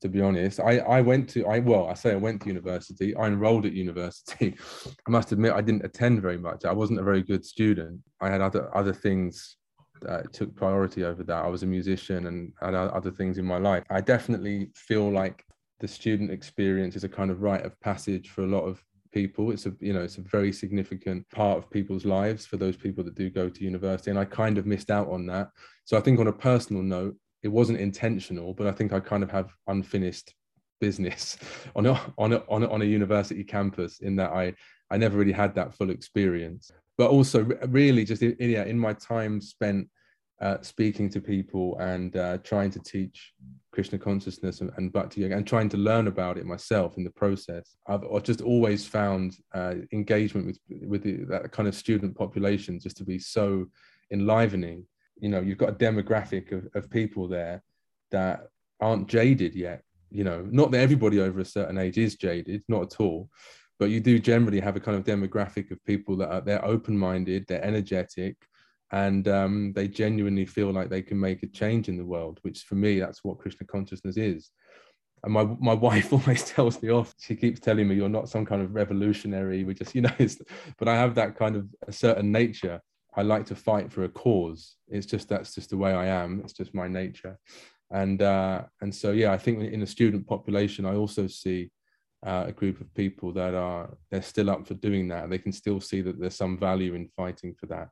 To 0.02 0.08
be 0.08 0.20
honest, 0.20 0.60
I, 0.60 0.78
I 0.78 1.00
went 1.00 1.28
to 1.30 1.44
I 1.46 1.58
well 1.58 1.88
I 1.88 1.94
say 1.94 2.12
I 2.12 2.16
went 2.16 2.42
to 2.42 2.48
university. 2.48 3.16
I 3.16 3.26
enrolled 3.26 3.66
at 3.66 3.72
university. 3.72 4.54
I 5.08 5.10
must 5.10 5.32
admit 5.32 5.54
I 5.54 5.60
didn't 5.60 5.84
attend 5.84 6.22
very 6.22 6.38
much. 6.38 6.64
I 6.64 6.72
wasn't 6.72 7.00
a 7.00 7.02
very 7.02 7.22
good 7.22 7.44
student. 7.44 8.00
I 8.20 8.30
had 8.30 8.40
other 8.40 8.70
other 8.76 8.92
things 8.92 9.56
that 10.02 10.32
took 10.32 10.54
priority 10.54 11.02
over 11.02 11.24
that. 11.24 11.44
I 11.44 11.48
was 11.48 11.64
a 11.64 11.66
musician 11.66 12.26
and 12.26 12.52
had 12.60 12.74
other 12.74 13.10
things 13.10 13.38
in 13.38 13.44
my 13.44 13.58
life. 13.58 13.82
I 13.90 14.00
definitely 14.00 14.70
feel 14.76 15.10
like 15.10 15.44
the 15.80 15.88
student 15.88 16.30
experience 16.30 16.96
is 16.96 17.04
a 17.04 17.08
kind 17.08 17.30
of 17.30 17.42
rite 17.42 17.64
of 17.64 17.78
passage 17.80 18.30
for 18.30 18.42
a 18.42 18.46
lot 18.46 18.64
of 18.64 18.82
people. 19.12 19.50
It's 19.50 19.66
a 19.66 19.74
you 19.80 19.92
know 19.92 20.02
it's 20.02 20.18
a 20.18 20.22
very 20.22 20.52
significant 20.52 21.28
part 21.30 21.58
of 21.58 21.70
people's 21.70 22.04
lives 22.04 22.46
for 22.46 22.56
those 22.56 22.76
people 22.76 23.04
that 23.04 23.14
do 23.14 23.30
go 23.30 23.48
to 23.48 23.64
university 23.64 24.10
and 24.10 24.18
i 24.18 24.24
kind 24.24 24.58
of 24.58 24.66
missed 24.66 24.90
out 24.90 25.08
on 25.08 25.26
that. 25.26 25.50
So 25.84 25.96
i 25.96 26.00
think 26.00 26.20
on 26.20 26.26
a 26.26 26.32
personal 26.32 26.82
note 26.82 27.16
it 27.42 27.48
wasn't 27.48 27.80
intentional 27.80 28.52
but 28.52 28.66
i 28.66 28.72
think 28.72 28.92
i 28.92 29.00
kind 29.00 29.22
of 29.22 29.30
have 29.30 29.52
unfinished 29.68 30.34
business 30.80 31.38
on 31.76 31.86
a 31.86 32.00
on 32.18 32.32
a, 32.32 32.42
on 32.48 32.62
a, 32.64 32.68
on 32.68 32.82
a 32.82 32.84
university 32.84 33.44
campus 33.44 34.00
in 34.00 34.16
that 34.16 34.30
i 34.32 34.52
i 34.90 34.96
never 34.96 35.18
really 35.18 35.32
had 35.32 35.54
that 35.54 35.74
full 35.74 35.90
experience. 35.90 36.70
But 36.96 37.10
also 37.10 37.44
really 37.68 38.04
just 38.04 38.22
in, 38.22 38.36
yeah 38.38 38.64
in 38.64 38.78
my 38.78 38.92
time 38.92 39.40
spent 39.40 39.88
uh, 40.40 40.58
speaking 40.62 41.08
to 41.10 41.20
people 41.20 41.76
and 41.78 42.16
uh, 42.16 42.38
trying 42.38 42.70
to 42.70 42.78
teach 42.80 43.32
Krishna 43.72 43.98
consciousness 43.98 44.60
and, 44.60 44.70
and 44.76 44.92
Bhakti 44.92 45.20
Yoga 45.20 45.36
and 45.36 45.46
trying 45.46 45.68
to 45.70 45.76
learn 45.76 46.06
about 46.06 46.38
it 46.38 46.46
myself 46.46 46.96
in 46.96 47.04
the 47.04 47.10
process. 47.10 47.76
I've, 47.86 48.04
just 48.22 48.40
always 48.40 48.86
found 48.86 49.36
uh, 49.54 49.74
engagement 49.92 50.46
with 50.46 50.58
with 50.88 51.02
the, 51.02 51.24
that 51.24 51.52
kind 51.52 51.68
of 51.68 51.74
student 51.74 52.16
population 52.16 52.80
just 52.80 52.96
to 52.98 53.04
be 53.04 53.18
so 53.18 53.66
enlivening. 54.12 54.86
You 55.20 55.28
know, 55.28 55.40
you've 55.40 55.58
got 55.58 55.70
a 55.70 55.72
demographic 55.72 56.52
of, 56.52 56.68
of 56.74 56.90
people 56.90 57.28
there 57.28 57.62
that 58.10 58.48
aren't 58.80 59.08
jaded 59.08 59.54
yet. 59.54 59.82
You 60.10 60.24
know, 60.24 60.46
not 60.50 60.70
that 60.70 60.80
everybody 60.80 61.20
over 61.20 61.40
a 61.40 61.44
certain 61.44 61.78
age 61.78 61.98
is 61.98 62.14
jaded, 62.14 62.62
not 62.68 62.82
at 62.82 63.00
all, 63.00 63.28
but 63.78 63.90
you 63.90 64.00
do 64.00 64.18
generally 64.18 64.60
have 64.60 64.76
a 64.76 64.80
kind 64.80 64.96
of 64.96 65.04
demographic 65.04 65.70
of 65.70 65.84
people 65.84 66.16
that 66.16 66.30
are 66.30 66.40
they're 66.40 66.64
open-minded, 66.64 67.44
they're 67.46 67.64
energetic, 67.64 68.36
and 68.90 69.28
um, 69.28 69.72
they 69.74 69.86
genuinely 69.86 70.46
feel 70.46 70.70
like 70.72 70.88
they 70.88 71.02
can 71.02 71.20
make 71.20 71.42
a 71.42 71.46
change 71.46 71.88
in 71.88 71.96
the 71.96 72.04
world 72.04 72.38
which 72.42 72.62
for 72.62 72.74
me 72.74 72.98
that's 72.98 73.22
what 73.22 73.38
krishna 73.38 73.66
consciousness 73.66 74.16
is. 74.16 74.50
And 75.24 75.32
my 75.32 75.44
my 75.44 75.74
wife 75.88 76.12
always 76.12 76.44
tells 76.44 76.80
me 76.82 76.90
off. 76.90 77.14
She 77.18 77.34
keeps 77.36 77.60
telling 77.60 77.88
me 77.88 77.96
you're 77.96 78.08
not 78.08 78.28
some 78.28 78.46
kind 78.46 78.62
of 78.62 78.74
revolutionary. 78.74 79.64
We 79.64 79.74
just 79.74 79.94
you 79.96 80.02
know 80.02 80.14
but 80.78 80.88
i 80.88 80.94
have 80.94 81.14
that 81.16 81.36
kind 81.36 81.56
of 81.56 81.66
a 81.86 81.92
certain 81.92 82.32
nature. 82.32 82.80
I 83.14 83.22
like 83.22 83.46
to 83.46 83.56
fight 83.56 83.92
for 83.92 84.04
a 84.04 84.08
cause. 84.08 84.76
It's 84.88 85.06
just 85.06 85.28
that's 85.28 85.54
just 85.54 85.70
the 85.70 85.76
way 85.76 85.92
i 85.92 86.06
am. 86.06 86.40
It's 86.44 86.52
just 86.52 86.74
my 86.74 86.88
nature. 86.88 87.38
And 87.90 88.22
uh 88.22 88.62
and 88.80 88.94
so 88.94 89.12
yeah 89.12 89.32
i 89.32 89.38
think 89.38 89.62
in 89.62 89.80
the 89.80 89.86
student 89.86 90.26
population 90.26 90.84
i 90.84 90.94
also 90.94 91.26
see 91.26 91.70
uh, 92.26 92.44
a 92.48 92.52
group 92.52 92.80
of 92.80 92.92
people 92.94 93.32
that 93.32 93.54
are 93.54 93.96
they're 94.10 94.22
still 94.22 94.50
up 94.50 94.66
for 94.66 94.74
doing 94.74 95.06
that. 95.08 95.30
They 95.30 95.38
can 95.38 95.52
still 95.52 95.80
see 95.80 96.00
that 96.02 96.18
there's 96.18 96.34
some 96.34 96.58
value 96.58 96.94
in 96.94 97.08
fighting 97.16 97.54
for 97.54 97.66
that 97.66 97.88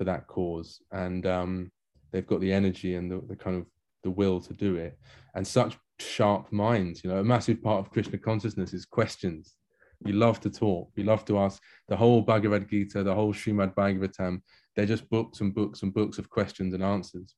for 0.00 0.04
that 0.04 0.26
cause. 0.26 0.80
And 0.92 1.26
um, 1.26 1.70
they've 2.10 2.26
got 2.26 2.40
the 2.40 2.50
energy 2.50 2.94
and 2.94 3.10
the, 3.10 3.20
the 3.28 3.36
kind 3.36 3.54
of 3.54 3.66
the 4.02 4.10
will 4.10 4.40
to 4.40 4.54
do 4.54 4.76
it. 4.76 4.98
And 5.34 5.46
such 5.46 5.76
sharp 5.98 6.50
minds 6.50 7.04
you 7.04 7.10
know 7.10 7.18
a 7.18 7.22
massive 7.22 7.62
part 7.62 7.78
of 7.78 7.92
krishna 7.92 8.16
consciousness 8.16 8.72
is 8.72 8.86
questions. 8.86 9.56
We 10.02 10.12
love 10.12 10.40
to 10.40 10.48
talk. 10.48 10.90
We 10.96 11.02
love 11.02 11.26
to 11.26 11.38
ask 11.38 11.62
the 11.88 11.96
whole 11.96 12.22
bhagavad 12.22 12.70
gita 12.70 13.02
the 13.02 13.14
whole 13.14 13.34
srimad 13.34 13.74
bhagavatam. 13.74 14.40
They're 14.74 14.86
just 14.86 15.10
books 15.10 15.42
and 15.42 15.54
books 15.54 15.82
and 15.82 15.92
books 15.92 16.16
of 16.16 16.30
questions 16.30 16.72
and 16.72 16.82
answers 16.82 17.34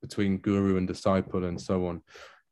between 0.00 0.38
guru 0.38 0.78
and 0.78 0.88
disciple 0.88 1.44
and 1.44 1.60
so 1.60 1.86
on. 1.86 2.00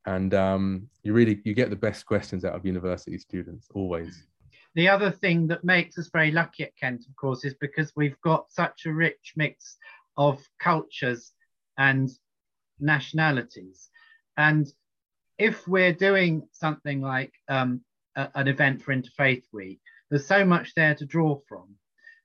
And 0.04 0.34
um, 0.34 0.88
you 1.02 1.14
really 1.14 1.40
you 1.46 1.54
get 1.54 1.70
the 1.70 1.84
best 1.86 2.04
questions 2.04 2.44
out 2.44 2.54
of 2.54 2.66
university 2.66 3.16
students 3.16 3.68
always 3.74 4.26
the 4.74 4.88
other 4.88 5.10
thing 5.10 5.46
that 5.48 5.64
makes 5.64 5.98
us 5.98 6.10
very 6.12 6.30
lucky 6.30 6.64
at 6.64 6.76
Kent, 6.76 7.04
of 7.08 7.14
course, 7.16 7.44
is 7.44 7.54
because 7.60 7.92
we've 7.94 8.20
got 8.22 8.50
such 8.50 8.86
a 8.86 8.92
rich 8.92 9.34
mix 9.36 9.76
of 10.16 10.42
cultures 10.60 11.32
and 11.78 12.10
nationalities. 12.80 13.88
And 14.36 14.66
if 15.38 15.66
we're 15.68 15.92
doing 15.92 16.48
something 16.52 17.00
like 17.00 17.32
um, 17.48 17.82
a, 18.16 18.28
an 18.34 18.48
event 18.48 18.82
for 18.82 18.94
Interfaith 18.94 19.44
Week, 19.52 19.80
there's 20.10 20.26
so 20.26 20.44
much 20.44 20.74
there 20.74 20.94
to 20.96 21.06
draw 21.06 21.38
from. 21.48 21.76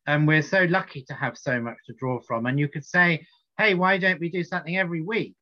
And 0.08 0.28
we're 0.28 0.42
so 0.42 0.64
lucky 0.64 1.04
to 1.04 1.14
have 1.14 1.38
so 1.38 1.60
much 1.62 1.78
to 1.86 1.94
draw 1.94 2.20
from. 2.20 2.48
And 2.48 2.60
you 2.60 2.68
could 2.68 2.86
say, 2.86 3.26
hey, 3.58 3.76
why 3.76 3.98
don't 3.98 4.20
we 4.20 4.30
do 4.30 4.44
something 4.44 4.78
every 4.78 5.02
week? 5.02 5.36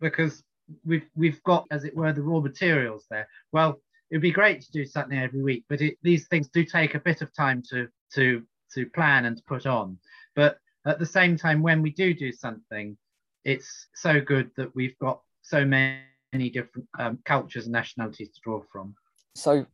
Because 0.00 0.42
we've 0.84 1.08
we've 1.16 1.42
got, 1.42 1.66
as 1.70 1.84
it 1.84 1.96
were, 1.96 2.12
the 2.12 2.22
raw 2.22 2.40
materials 2.40 3.06
there. 3.10 3.28
Well, 3.52 3.80
it'd 4.10 4.22
be 4.22 4.30
great 4.30 4.60
to 4.62 4.72
do 4.72 4.84
something 4.84 5.18
every 5.18 5.42
week, 5.42 5.64
but 5.68 5.80
it, 5.80 5.96
these 6.02 6.26
things 6.28 6.48
do 6.48 6.64
take 6.64 6.94
a 6.94 7.00
bit 7.00 7.22
of 7.22 7.34
time 7.34 7.62
to 7.70 7.88
to 8.14 8.42
to 8.74 8.86
plan 8.86 9.24
and 9.24 9.36
to 9.36 9.42
put 9.44 9.66
on. 9.66 9.98
But 10.34 10.58
at 10.86 10.98
the 10.98 11.06
same 11.06 11.36
time, 11.36 11.62
when 11.62 11.82
we 11.82 11.90
do 11.90 12.12
do 12.12 12.32
something, 12.32 12.96
it's 13.44 13.88
so 13.94 14.20
good 14.20 14.50
that 14.56 14.74
we've 14.74 14.98
got 14.98 15.20
so 15.42 15.64
many 15.64 16.50
different 16.52 16.88
um, 16.98 17.18
cultures 17.24 17.64
and 17.64 17.72
nationalities 17.72 18.30
to 18.30 18.40
draw 18.42 18.62
from. 18.72 18.94
So, 19.34 19.66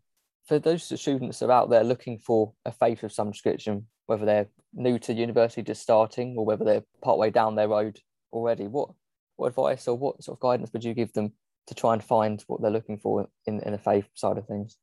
for 0.46 0.58
those 0.58 0.84
students 1.00 1.38
that 1.38 1.46
are 1.46 1.52
out 1.52 1.70
there 1.70 1.84
looking 1.84 2.18
for 2.18 2.52
a 2.64 2.72
faith 2.72 3.02
of 3.02 3.12
some 3.12 3.30
description, 3.30 3.86
whether 4.06 4.24
they're 4.24 4.48
new 4.74 4.98
to 5.00 5.12
university, 5.12 5.62
just 5.62 5.82
starting, 5.82 6.34
or 6.36 6.44
whether 6.44 6.64
they're 6.64 6.84
partway 7.02 7.30
down 7.30 7.54
their 7.54 7.68
road 7.68 7.98
already, 8.32 8.66
what 8.66 8.90
what 9.36 9.48
advice 9.48 9.88
or 9.88 9.96
what 9.96 10.22
sort 10.22 10.36
of 10.36 10.40
guidance 10.40 10.70
would 10.72 10.84
you 10.84 10.92
give 10.92 11.12
them 11.14 11.32
to 11.66 11.74
try 11.74 11.92
and 11.92 12.02
find 12.02 12.42
what 12.46 12.60
they're 12.60 12.70
looking 12.70 12.98
for 12.98 13.28
in, 13.46 13.60
in 13.60 13.72
the 13.72 13.78
faith 13.78 14.06
side 14.14 14.38
of 14.38 14.46
things? 14.46 14.76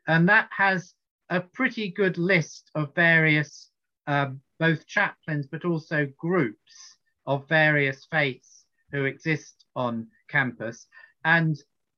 and 0.08 0.30
that 0.30 0.50
has 0.56 0.94
a 1.30 1.42
pretty 1.42 1.90
good 1.90 2.18
list 2.18 2.72
of 2.76 2.96
various, 2.96 3.70
um, 4.08 4.42
both 4.60 4.88
chaplains, 4.88 5.48
but 5.48 5.66
also 5.66 6.08
groups 6.18 6.98
of 7.26 7.48
various 7.48 8.06
faiths 8.12 8.66
who 8.92 9.06
exist 9.06 9.57
on 9.78 10.08
campus. 10.30 10.88
And 11.24 11.58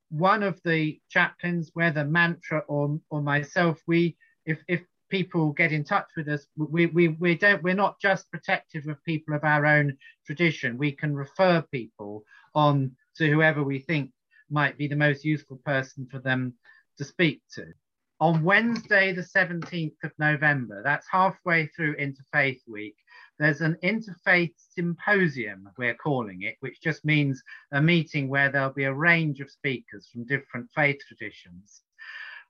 one 0.09 0.43
of 0.43 0.59
the 0.63 0.99
chaplains, 1.09 1.71
whether 1.73 2.03
Mantra 2.03 2.59
or, 2.67 2.99
or 3.09 3.21
myself, 3.21 3.79
we, 3.87 4.17
if, 4.45 4.59
if 4.67 4.81
people 5.09 5.51
get 5.51 5.71
in 5.71 5.83
touch 5.83 6.07
with 6.15 6.27
us, 6.27 6.45
we, 6.55 6.85
we, 6.87 7.07
we 7.07 7.35
don't, 7.35 7.63
we're 7.63 7.73
not 7.73 7.99
just 7.99 8.29
protective 8.31 8.87
of 8.87 9.03
people 9.03 9.35
of 9.35 9.43
our 9.43 9.65
own 9.65 9.97
tradition. 10.25 10.77
We 10.77 10.91
can 10.91 11.15
refer 11.15 11.63
people 11.71 12.23
on 12.53 12.91
to 13.17 13.29
whoever 13.29 13.63
we 13.63 13.79
think 13.79 14.11
might 14.49 14.77
be 14.77 14.87
the 14.87 14.95
most 14.95 15.23
useful 15.23 15.59
person 15.65 16.07
for 16.11 16.19
them 16.19 16.53
to 16.97 17.03
speak 17.03 17.41
to. 17.55 17.65
On 18.21 18.43
Wednesday, 18.43 19.13
the 19.13 19.21
17th 19.21 19.95
of 20.03 20.11
November, 20.19 20.81
that's 20.83 21.07
halfway 21.09 21.67
through 21.67 21.95
Interfaith 21.95 22.59
Week, 22.67 22.95
there's 23.39 23.61
an 23.61 23.77
interfaith 23.81 24.53
symposium, 24.57 25.69
we're 25.77 25.95
calling 25.95 26.41
it, 26.41 26.57
which 26.59 26.81
just 26.81 27.05
means 27.05 27.41
a 27.71 27.81
meeting 27.81 28.27
where 28.27 28.51
there'll 28.51 28.73
be 28.73 28.83
a 28.83 28.93
range 28.93 29.39
of 29.39 29.49
speakers 29.49 30.09
from 30.11 30.25
different 30.25 30.69
faith 30.75 30.99
traditions. 31.07 31.81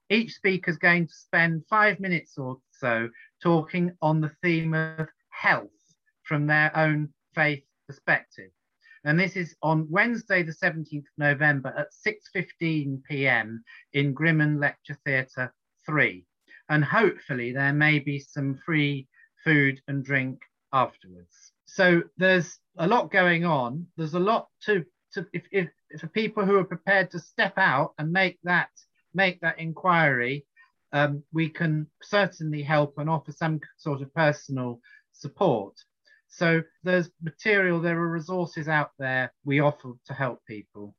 Each 0.10 0.34
speaker 0.34 0.72
is 0.72 0.78
going 0.78 1.06
to 1.06 1.14
spend 1.14 1.64
five 1.70 2.00
minutes 2.00 2.40
or 2.40 2.58
so 2.72 3.10
talking 3.44 3.96
on 4.02 4.20
the 4.20 4.32
theme 4.42 4.74
of 4.74 5.08
health 5.30 5.70
from 6.24 6.48
their 6.48 6.76
own 6.76 7.10
faith 7.36 7.64
perspective. 7.88 8.50
And 9.06 9.20
this 9.20 9.36
is 9.36 9.56
on 9.62 9.88
Wednesday, 9.90 10.42
the 10.42 10.52
17th 10.52 10.98
of 10.98 11.18
November 11.18 11.74
at 11.78 11.90
6.15 12.36 13.04
p.m. 13.04 13.64
in 13.94 14.16
Grimond 14.16 14.60
Lecture 14.60 14.98
Theatre 15.06 15.54
3. 15.86 16.26
And 16.70 16.84
hopefully 16.84 17.54
there 17.54 17.74
may 17.74 18.00
be 18.00 18.20
some 18.20 18.60
free 18.66 19.08
food 19.44 19.82
and 19.88 20.04
drink 20.04 20.40
afterwards. 20.74 21.54
So 21.66 22.04
there's 22.18 22.58
a 22.78 22.88
lot 22.88 23.12
going 23.12 23.46
on. 23.46 23.88
There's 23.98 24.14
a 24.14 24.20
lot 24.20 24.48
to 24.66 24.86
to 25.14 25.26
if, 25.34 25.44
if, 25.52 25.70
for 26.00 26.08
people 26.08 26.46
who 26.46 26.58
are 26.58 26.64
prepared 26.64 27.12
to 27.12 27.20
step 27.20 27.54
out 27.58 27.94
and 27.98 28.12
make 28.12 28.38
that 28.44 28.70
make 29.14 29.42
that 29.42 29.60
inquiry, 29.60 30.46
um, 30.94 31.24
we 31.34 31.50
can 31.50 31.88
certainly 32.02 32.62
help 32.62 32.96
and 32.98 33.10
offer 33.10 33.32
some 33.32 33.60
sort 33.78 34.02
of 34.02 34.14
personal 34.14 34.80
support. 35.14 35.74
So 36.28 36.62
there's 36.84 37.10
material, 37.22 37.82
there 37.82 38.00
are 38.00 38.08
resources 38.08 38.68
out 38.68 38.92
there 39.00 39.34
we 39.44 39.60
offer 39.60 39.94
to 40.06 40.14
help 40.14 40.40
people. 40.48 40.96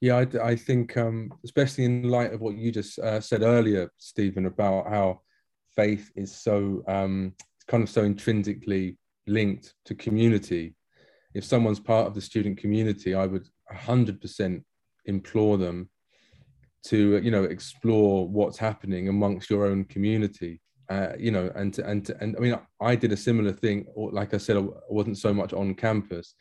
Yeah, 0.00 0.16
I, 0.16 0.48
I 0.48 0.56
think, 0.56 0.96
um, 0.96 1.32
especially 1.44 1.84
in 1.84 2.08
light 2.08 2.32
of 2.32 2.40
what 2.40 2.56
you 2.56 2.72
just 2.72 2.98
uh, 2.98 3.20
said 3.20 3.42
earlier, 3.42 3.90
Stephen, 3.98 4.46
about 4.46 4.88
how 4.88 5.20
faith 5.76 6.10
is 6.16 6.34
so 6.34 6.82
um, 6.88 7.34
kind 7.68 7.82
of 7.82 7.90
so 7.90 8.02
intrinsically 8.02 8.96
linked 9.26 9.74
to 9.86 9.94
community. 9.94 10.74
If 11.34 11.44
someone's 11.44 11.80
part 11.80 12.06
of 12.06 12.14
the 12.14 12.20
student 12.20 12.58
community, 12.58 13.14
I 13.14 13.26
would 13.26 13.48
100% 13.72 14.62
implore 15.06 15.56
them 15.58 15.88
to 16.84 17.18
you 17.18 17.30
know 17.30 17.44
explore 17.44 18.28
what's 18.28 18.58
happening 18.58 19.08
amongst 19.08 19.50
your 19.50 19.66
own 19.66 19.84
community 19.84 20.60
uh, 20.88 21.12
you 21.18 21.30
know 21.30 21.50
and 21.54 21.72
to, 21.74 21.86
and 21.88 22.04
to, 22.04 22.16
and 22.20 22.36
i 22.36 22.40
mean 22.40 22.58
i 22.80 22.94
did 22.94 23.12
a 23.12 23.16
similar 23.16 23.52
thing 23.52 23.86
or 23.94 24.10
like 24.10 24.34
i 24.34 24.36
said 24.36 24.56
i 24.56 24.64
wasn't 24.88 25.16
so 25.16 25.32
much 25.32 25.52
on 25.52 25.74
campus 25.74 26.34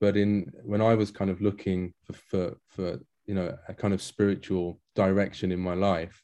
but 0.00 0.16
in 0.16 0.50
when 0.64 0.82
i 0.82 0.94
was 0.94 1.10
kind 1.10 1.30
of 1.30 1.40
looking 1.40 1.92
for 2.04 2.12
for, 2.12 2.56
for 2.68 3.00
you 3.26 3.34
know 3.34 3.56
a 3.68 3.74
kind 3.74 3.94
of 3.94 4.02
spiritual 4.02 4.78
direction 4.94 5.50
in 5.50 5.60
my 5.60 5.74
life 5.74 6.22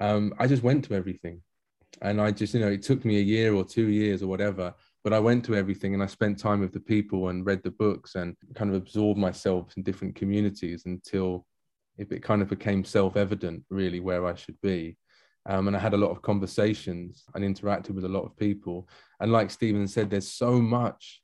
um, 0.00 0.32
i 0.38 0.46
just 0.46 0.62
went 0.62 0.84
to 0.84 0.94
everything 0.94 1.40
and 2.02 2.20
i 2.20 2.30
just 2.30 2.54
you 2.54 2.60
know 2.60 2.68
it 2.68 2.82
took 2.82 3.04
me 3.04 3.18
a 3.18 3.22
year 3.22 3.54
or 3.54 3.64
two 3.64 3.88
years 3.88 4.22
or 4.22 4.26
whatever 4.26 4.74
but 5.02 5.12
I 5.12 5.18
went 5.18 5.44
to 5.46 5.54
everything 5.54 5.94
and 5.94 6.02
I 6.02 6.06
spent 6.06 6.38
time 6.38 6.60
with 6.60 6.72
the 6.72 6.80
people 6.80 7.28
and 7.28 7.46
read 7.46 7.62
the 7.62 7.70
books 7.70 8.14
and 8.14 8.36
kind 8.54 8.70
of 8.70 8.76
absorbed 8.76 9.18
myself 9.18 9.72
in 9.76 9.82
different 9.82 10.14
communities 10.14 10.84
until 10.86 11.46
it 11.98 12.22
kind 12.22 12.42
of 12.42 12.48
became 12.48 12.84
self-evident 12.84 13.62
really 13.70 14.00
where 14.00 14.26
I 14.26 14.34
should 14.34 14.60
be. 14.60 14.96
Um, 15.46 15.68
and 15.68 15.76
I 15.76 15.80
had 15.80 15.94
a 15.94 15.98
lot 15.98 16.10
of 16.10 16.22
conversations 16.22 17.24
and 17.34 17.44
interacted 17.44 17.90
with 17.90 18.04
a 18.04 18.08
lot 18.08 18.24
of 18.24 18.36
people. 18.36 18.88
And 19.20 19.32
like 19.32 19.50
Stephen 19.50 19.88
said, 19.88 20.10
there's 20.10 20.30
so 20.30 20.60
much 20.60 21.22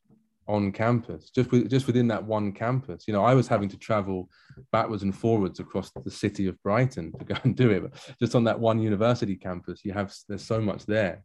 on 0.48 0.72
campus, 0.72 1.30
just 1.30 1.50
with, 1.50 1.68
just 1.68 1.86
within 1.86 2.08
that 2.08 2.24
one 2.24 2.52
campus. 2.52 3.04
You 3.06 3.12
know, 3.12 3.24
I 3.24 3.34
was 3.34 3.48
having 3.48 3.68
to 3.68 3.76
travel 3.76 4.30
backwards 4.72 5.02
and 5.02 5.14
forwards 5.14 5.60
across 5.60 5.90
the 5.90 6.10
city 6.10 6.46
of 6.46 6.60
Brighton 6.62 7.12
to 7.18 7.24
go 7.24 7.34
and 7.44 7.56
do 7.56 7.70
it. 7.70 7.82
But 7.82 8.14
just 8.20 8.34
on 8.34 8.44
that 8.44 8.58
one 8.58 8.80
university 8.80 9.36
campus, 9.36 9.84
you 9.84 9.92
have 9.92 10.14
there's 10.28 10.44
so 10.44 10.60
much 10.60 10.86
there. 10.86 11.24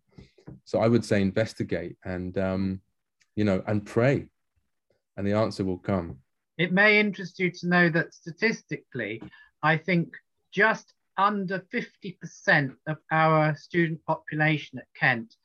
So 0.65 0.79
I 0.79 0.87
would 0.87 1.05
say 1.05 1.21
investigate 1.21 1.97
and, 2.03 2.37
um, 2.37 2.81
you 3.35 3.43
know, 3.43 3.63
and 3.67 3.85
pray, 3.85 4.27
and 5.17 5.25
the 5.25 5.33
answer 5.33 5.63
will 5.63 5.77
come. 5.77 6.17
It 6.57 6.71
may 6.71 6.99
interest 6.99 7.39
you 7.39 7.51
to 7.51 7.67
know 7.67 7.89
that 7.89 8.13
statistically, 8.13 9.21
I 9.63 9.77
think 9.77 10.13
just 10.51 10.93
under 11.17 11.63
50% 11.73 12.75
of 12.87 12.97
our 13.11 13.55
student 13.55 14.03
population 14.05 14.79
at 14.79 14.87
Kent 14.95 15.35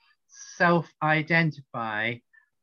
self 0.57 0.93
identify 1.03 2.15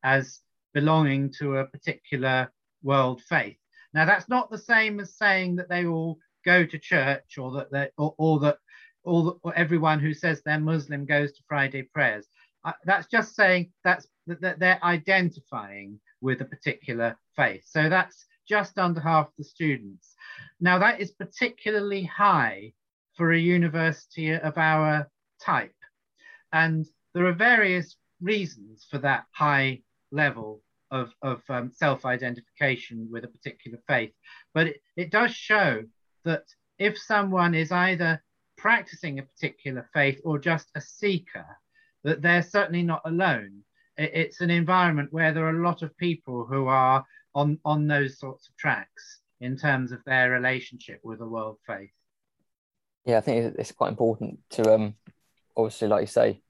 as 0.03 0.39
belonging 0.73 1.31
to 1.39 1.57
a 1.57 1.65
particular 1.65 2.51
world 2.81 3.21
faith. 3.21 3.57
Now, 3.93 4.05
that's 4.05 4.27
not 4.27 4.49
the 4.49 4.57
same 4.57 4.99
as 4.99 5.15
saying 5.15 5.55
that 5.57 5.69
they 5.69 5.85
all 5.85 6.17
go 6.45 6.65
to 6.65 6.77
church 6.79 7.37
or 7.37 7.51
that 7.53 7.71
they, 7.71 7.89
or, 7.97 8.15
or 8.17 8.39
that 8.39 8.57
all 9.03 9.39
the, 9.43 9.49
everyone 9.51 9.99
who 9.99 10.13
says 10.13 10.41
they're 10.41 10.59
Muslim 10.59 11.05
goes 11.05 11.31
to 11.33 11.43
Friday 11.47 11.83
prayers. 11.83 12.27
Uh, 12.65 12.71
that's 12.85 13.07
just 13.07 13.35
saying 13.35 13.71
that's 13.83 14.07
that 14.27 14.59
they're 14.59 14.83
identifying 14.83 15.99
with 16.21 16.41
a 16.41 16.45
particular 16.45 17.17
faith. 17.35 17.63
So 17.65 17.89
that's 17.89 18.25
just 18.47 18.77
under 18.77 19.01
half 19.01 19.27
the 19.37 19.43
students. 19.43 20.15
Now 20.59 20.79
that 20.79 21.01
is 21.01 21.11
particularly 21.11 22.03
high 22.03 22.73
for 23.15 23.31
a 23.31 23.39
university 23.39 24.33
of 24.33 24.57
our 24.57 25.09
type. 25.41 25.75
And 26.51 26.85
there 27.13 27.25
are 27.25 27.33
various 27.33 27.95
reasons 28.21 28.87
for 28.89 28.97
that 28.99 29.25
high 29.31 29.81
level 30.11 30.61
of, 30.91 31.13
of 31.21 31.41
um, 31.49 31.71
self-identification 31.73 33.09
with 33.11 33.23
a 33.23 33.27
particular 33.27 33.79
faith. 33.87 34.11
But 34.53 34.67
it, 34.67 34.81
it 34.95 35.11
does 35.11 35.31
show 35.31 35.83
that 36.23 36.43
if 36.79 36.97
someone 36.97 37.53
is 37.53 37.71
either 37.71 38.21
practicing 38.63 39.19
a 39.19 39.23
particular 39.23 39.89
faith 39.93 40.21
or 40.23 40.39
just 40.39 40.69
a 40.75 40.79
seeker, 40.79 41.45
that 42.05 42.21
they're 42.21 42.41
certainly 42.41 42.81
not 42.81 43.01
alone. 43.03 43.59
It's 43.97 44.39
an 44.39 44.49
environment 44.49 45.11
where 45.11 45.33
there 45.33 45.45
are 45.45 45.59
a 45.59 45.67
lot 45.67 45.81
of 45.81 45.97
people 45.97 46.45
who 46.45 46.67
are 46.67 47.05
on, 47.35 47.59
on 47.65 47.87
those 47.87 48.17
sorts 48.17 48.47
of 48.47 48.55
tracks 48.55 49.19
in 49.41 49.57
terms 49.57 49.91
of 49.91 49.99
their 50.05 50.31
relationship 50.31 51.01
with 51.03 51.19
the 51.19 51.27
world 51.27 51.57
faith. 51.67 51.91
Yeah, 53.05 53.17
I 53.17 53.19
think 53.19 53.53
it's 53.59 53.73
quite 53.73 53.89
important 53.89 54.39
to 54.51 54.73
um, 54.73 54.95
obviously, 55.57 55.89
like 55.89 56.03
you 56.03 56.07
say, 56.07 56.41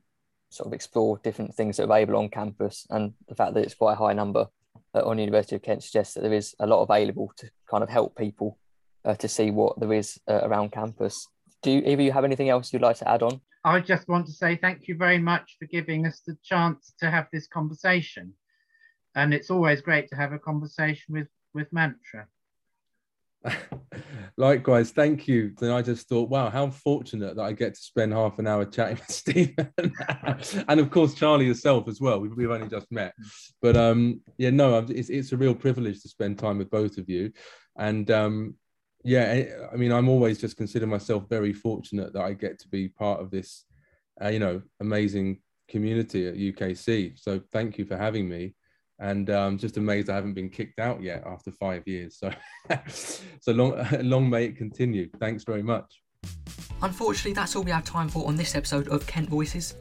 sort 0.52 0.68
of 0.68 0.74
explore 0.74 1.20
different 1.24 1.56
things 1.56 1.78
that 1.78 1.84
are 1.84 1.92
available 1.92 2.18
on 2.18 2.30
campus, 2.30 2.86
and 2.92 3.14
the 3.28 3.34
fact 3.34 3.56
that 3.56 3.64
it's 3.64 3.74
quite 3.74 3.94
a 3.94 4.04
high 4.04 4.14
number 4.14 4.46
uh, 4.94 5.04
on 5.04 5.18
University 5.18 5.56
of 5.56 5.64
Kent 5.64 5.84
suggests 5.84 6.14
that 6.14 6.22
there 6.22 6.34
is 6.34 6.54
a 6.60 6.68
lot 6.68 6.84
available 6.84 7.34
to 7.38 7.50
kind 7.68 7.82
of 7.82 7.90
help 7.90 8.16
people 8.16 8.60
uh, 9.04 9.16
to 9.16 9.28
see 9.28 9.50
what 9.50 9.80
there 9.80 9.94
is 9.94 10.20
uh, 10.28 10.42
around 10.44 10.72
campus. 10.72 11.28
Do 11.64 11.72
you, 11.72 11.82
either 11.86 12.02
you 12.02 12.12
have 12.12 12.26
anything 12.26 12.50
else 12.50 12.74
you'd 12.74 12.82
like 12.82 12.98
to 12.98 13.10
add 13.10 13.24
on? 13.24 13.40
I 13.64 13.80
just 13.80 14.10
want 14.10 14.26
to 14.26 14.34
say 14.34 14.58
thank 14.58 14.88
you 14.90 14.98
very 14.98 15.18
much 15.18 15.56
for 15.58 15.66
giving 15.66 16.06
us 16.06 16.22
the 16.28 16.38
chance 16.44 16.94
to 17.00 17.10
have 17.10 17.28
this 17.32 17.48
conversation, 17.48 18.34
and 19.16 19.34
it's 19.34 19.50
always 19.50 19.82
great 19.82 20.10
to 20.10 20.16
have 20.16 20.34
a 20.34 20.40
conversation 20.40 21.14
with 21.14 21.28
with 21.54 21.72
Mantra. 21.72 22.28
Likewise, 24.38 24.92
thank 24.92 25.28
you. 25.28 25.54
Then 25.58 25.72
I 25.72 25.82
just 25.82 26.10
thought, 26.10 26.30
wow, 26.30 26.50
how 26.50 26.70
fortunate 26.70 27.36
that 27.36 27.44
I 27.44 27.54
get 27.54 27.76
to 27.76 27.80
spend 27.80 28.14
half 28.14 28.40
an 28.40 28.48
hour 28.48 28.66
chatting 28.66 28.98
with 28.98 29.10
Stephen, 29.10 29.72
and 30.68 30.80
of 30.80 30.92
course 30.92 31.14
Charlie 31.14 31.46
yourself 31.46 31.88
as 31.88 32.02
well. 32.02 32.20
We've, 32.20 32.36
we've 32.36 32.52
only 32.52 32.68
just 32.68 32.92
met, 32.92 33.14
but 33.62 33.78
um, 33.78 34.20
yeah, 34.38 34.50
no, 34.50 34.86
it's 34.90 35.10
it's 35.10 35.32
a 35.32 35.38
real 35.38 35.56
privilege 35.56 36.02
to 36.02 36.10
spend 36.10 36.40
time 36.40 36.58
with 36.58 36.70
both 36.70 36.98
of 36.98 37.08
you, 37.08 37.32
and 37.78 38.12
um, 38.12 38.56
yeah, 39.04 39.22
eh, 39.22 39.50
I 39.72 39.76
mean, 39.76 39.92
I'm 39.92 40.10
always 40.10 40.40
just 40.40 40.58
consider 40.58 40.88
myself 40.88 41.28
very 41.30 41.54
fortunate 41.54 42.14
that 42.14 42.22
I 42.22 42.34
get 42.34 42.60
to 42.60 42.68
be 42.68 42.88
part 42.88 43.20
of 43.20 43.32
this, 43.32 43.66
uh, 44.22 44.30
you 44.30 44.40
know, 44.40 44.62
amazing 44.80 45.40
community 45.68 46.28
at 46.28 46.36
UKC. 46.36 47.20
So 47.20 47.42
thank 47.52 47.78
you 47.78 47.86
for 47.86 47.98
having 47.98 48.28
me 48.30 48.56
and 49.00 49.30
um, 49.30 49.58
just 49.58 49.78
amazed 49.78 50.10
I 50.10 50.16
haven't 50.16 50.34
been 50.34 50.50
kicked 50.50 50.80
out 50.80 51.02
yet 51.02 51.24
after 51.26 51.52
five 51.52 51.88
years. 51.88 52.18
So, 52.18 52.32
so 52.88 53.52
long, 53.52 53.86
long 54.02 54.30
may 54.30 54.46
it 54.46 54.58
continue. 54.58 55.10
Thanks 55.20 55.44
very 55.44 55.64
much. 55.64 56.02
Unfortunately, 56.82 57.34
that's 57.34 57.56
all 57.56 57.64
we 57.64 57.72
have 57.72 57.86
time 57.86 58.10
for 58.10 58.26
on 58.28 58.36
this 58.36 58.56
episode 58.56 58.88
of 58.90 59.06
Kent 59.08 59.30
Voices. 59.30 59.76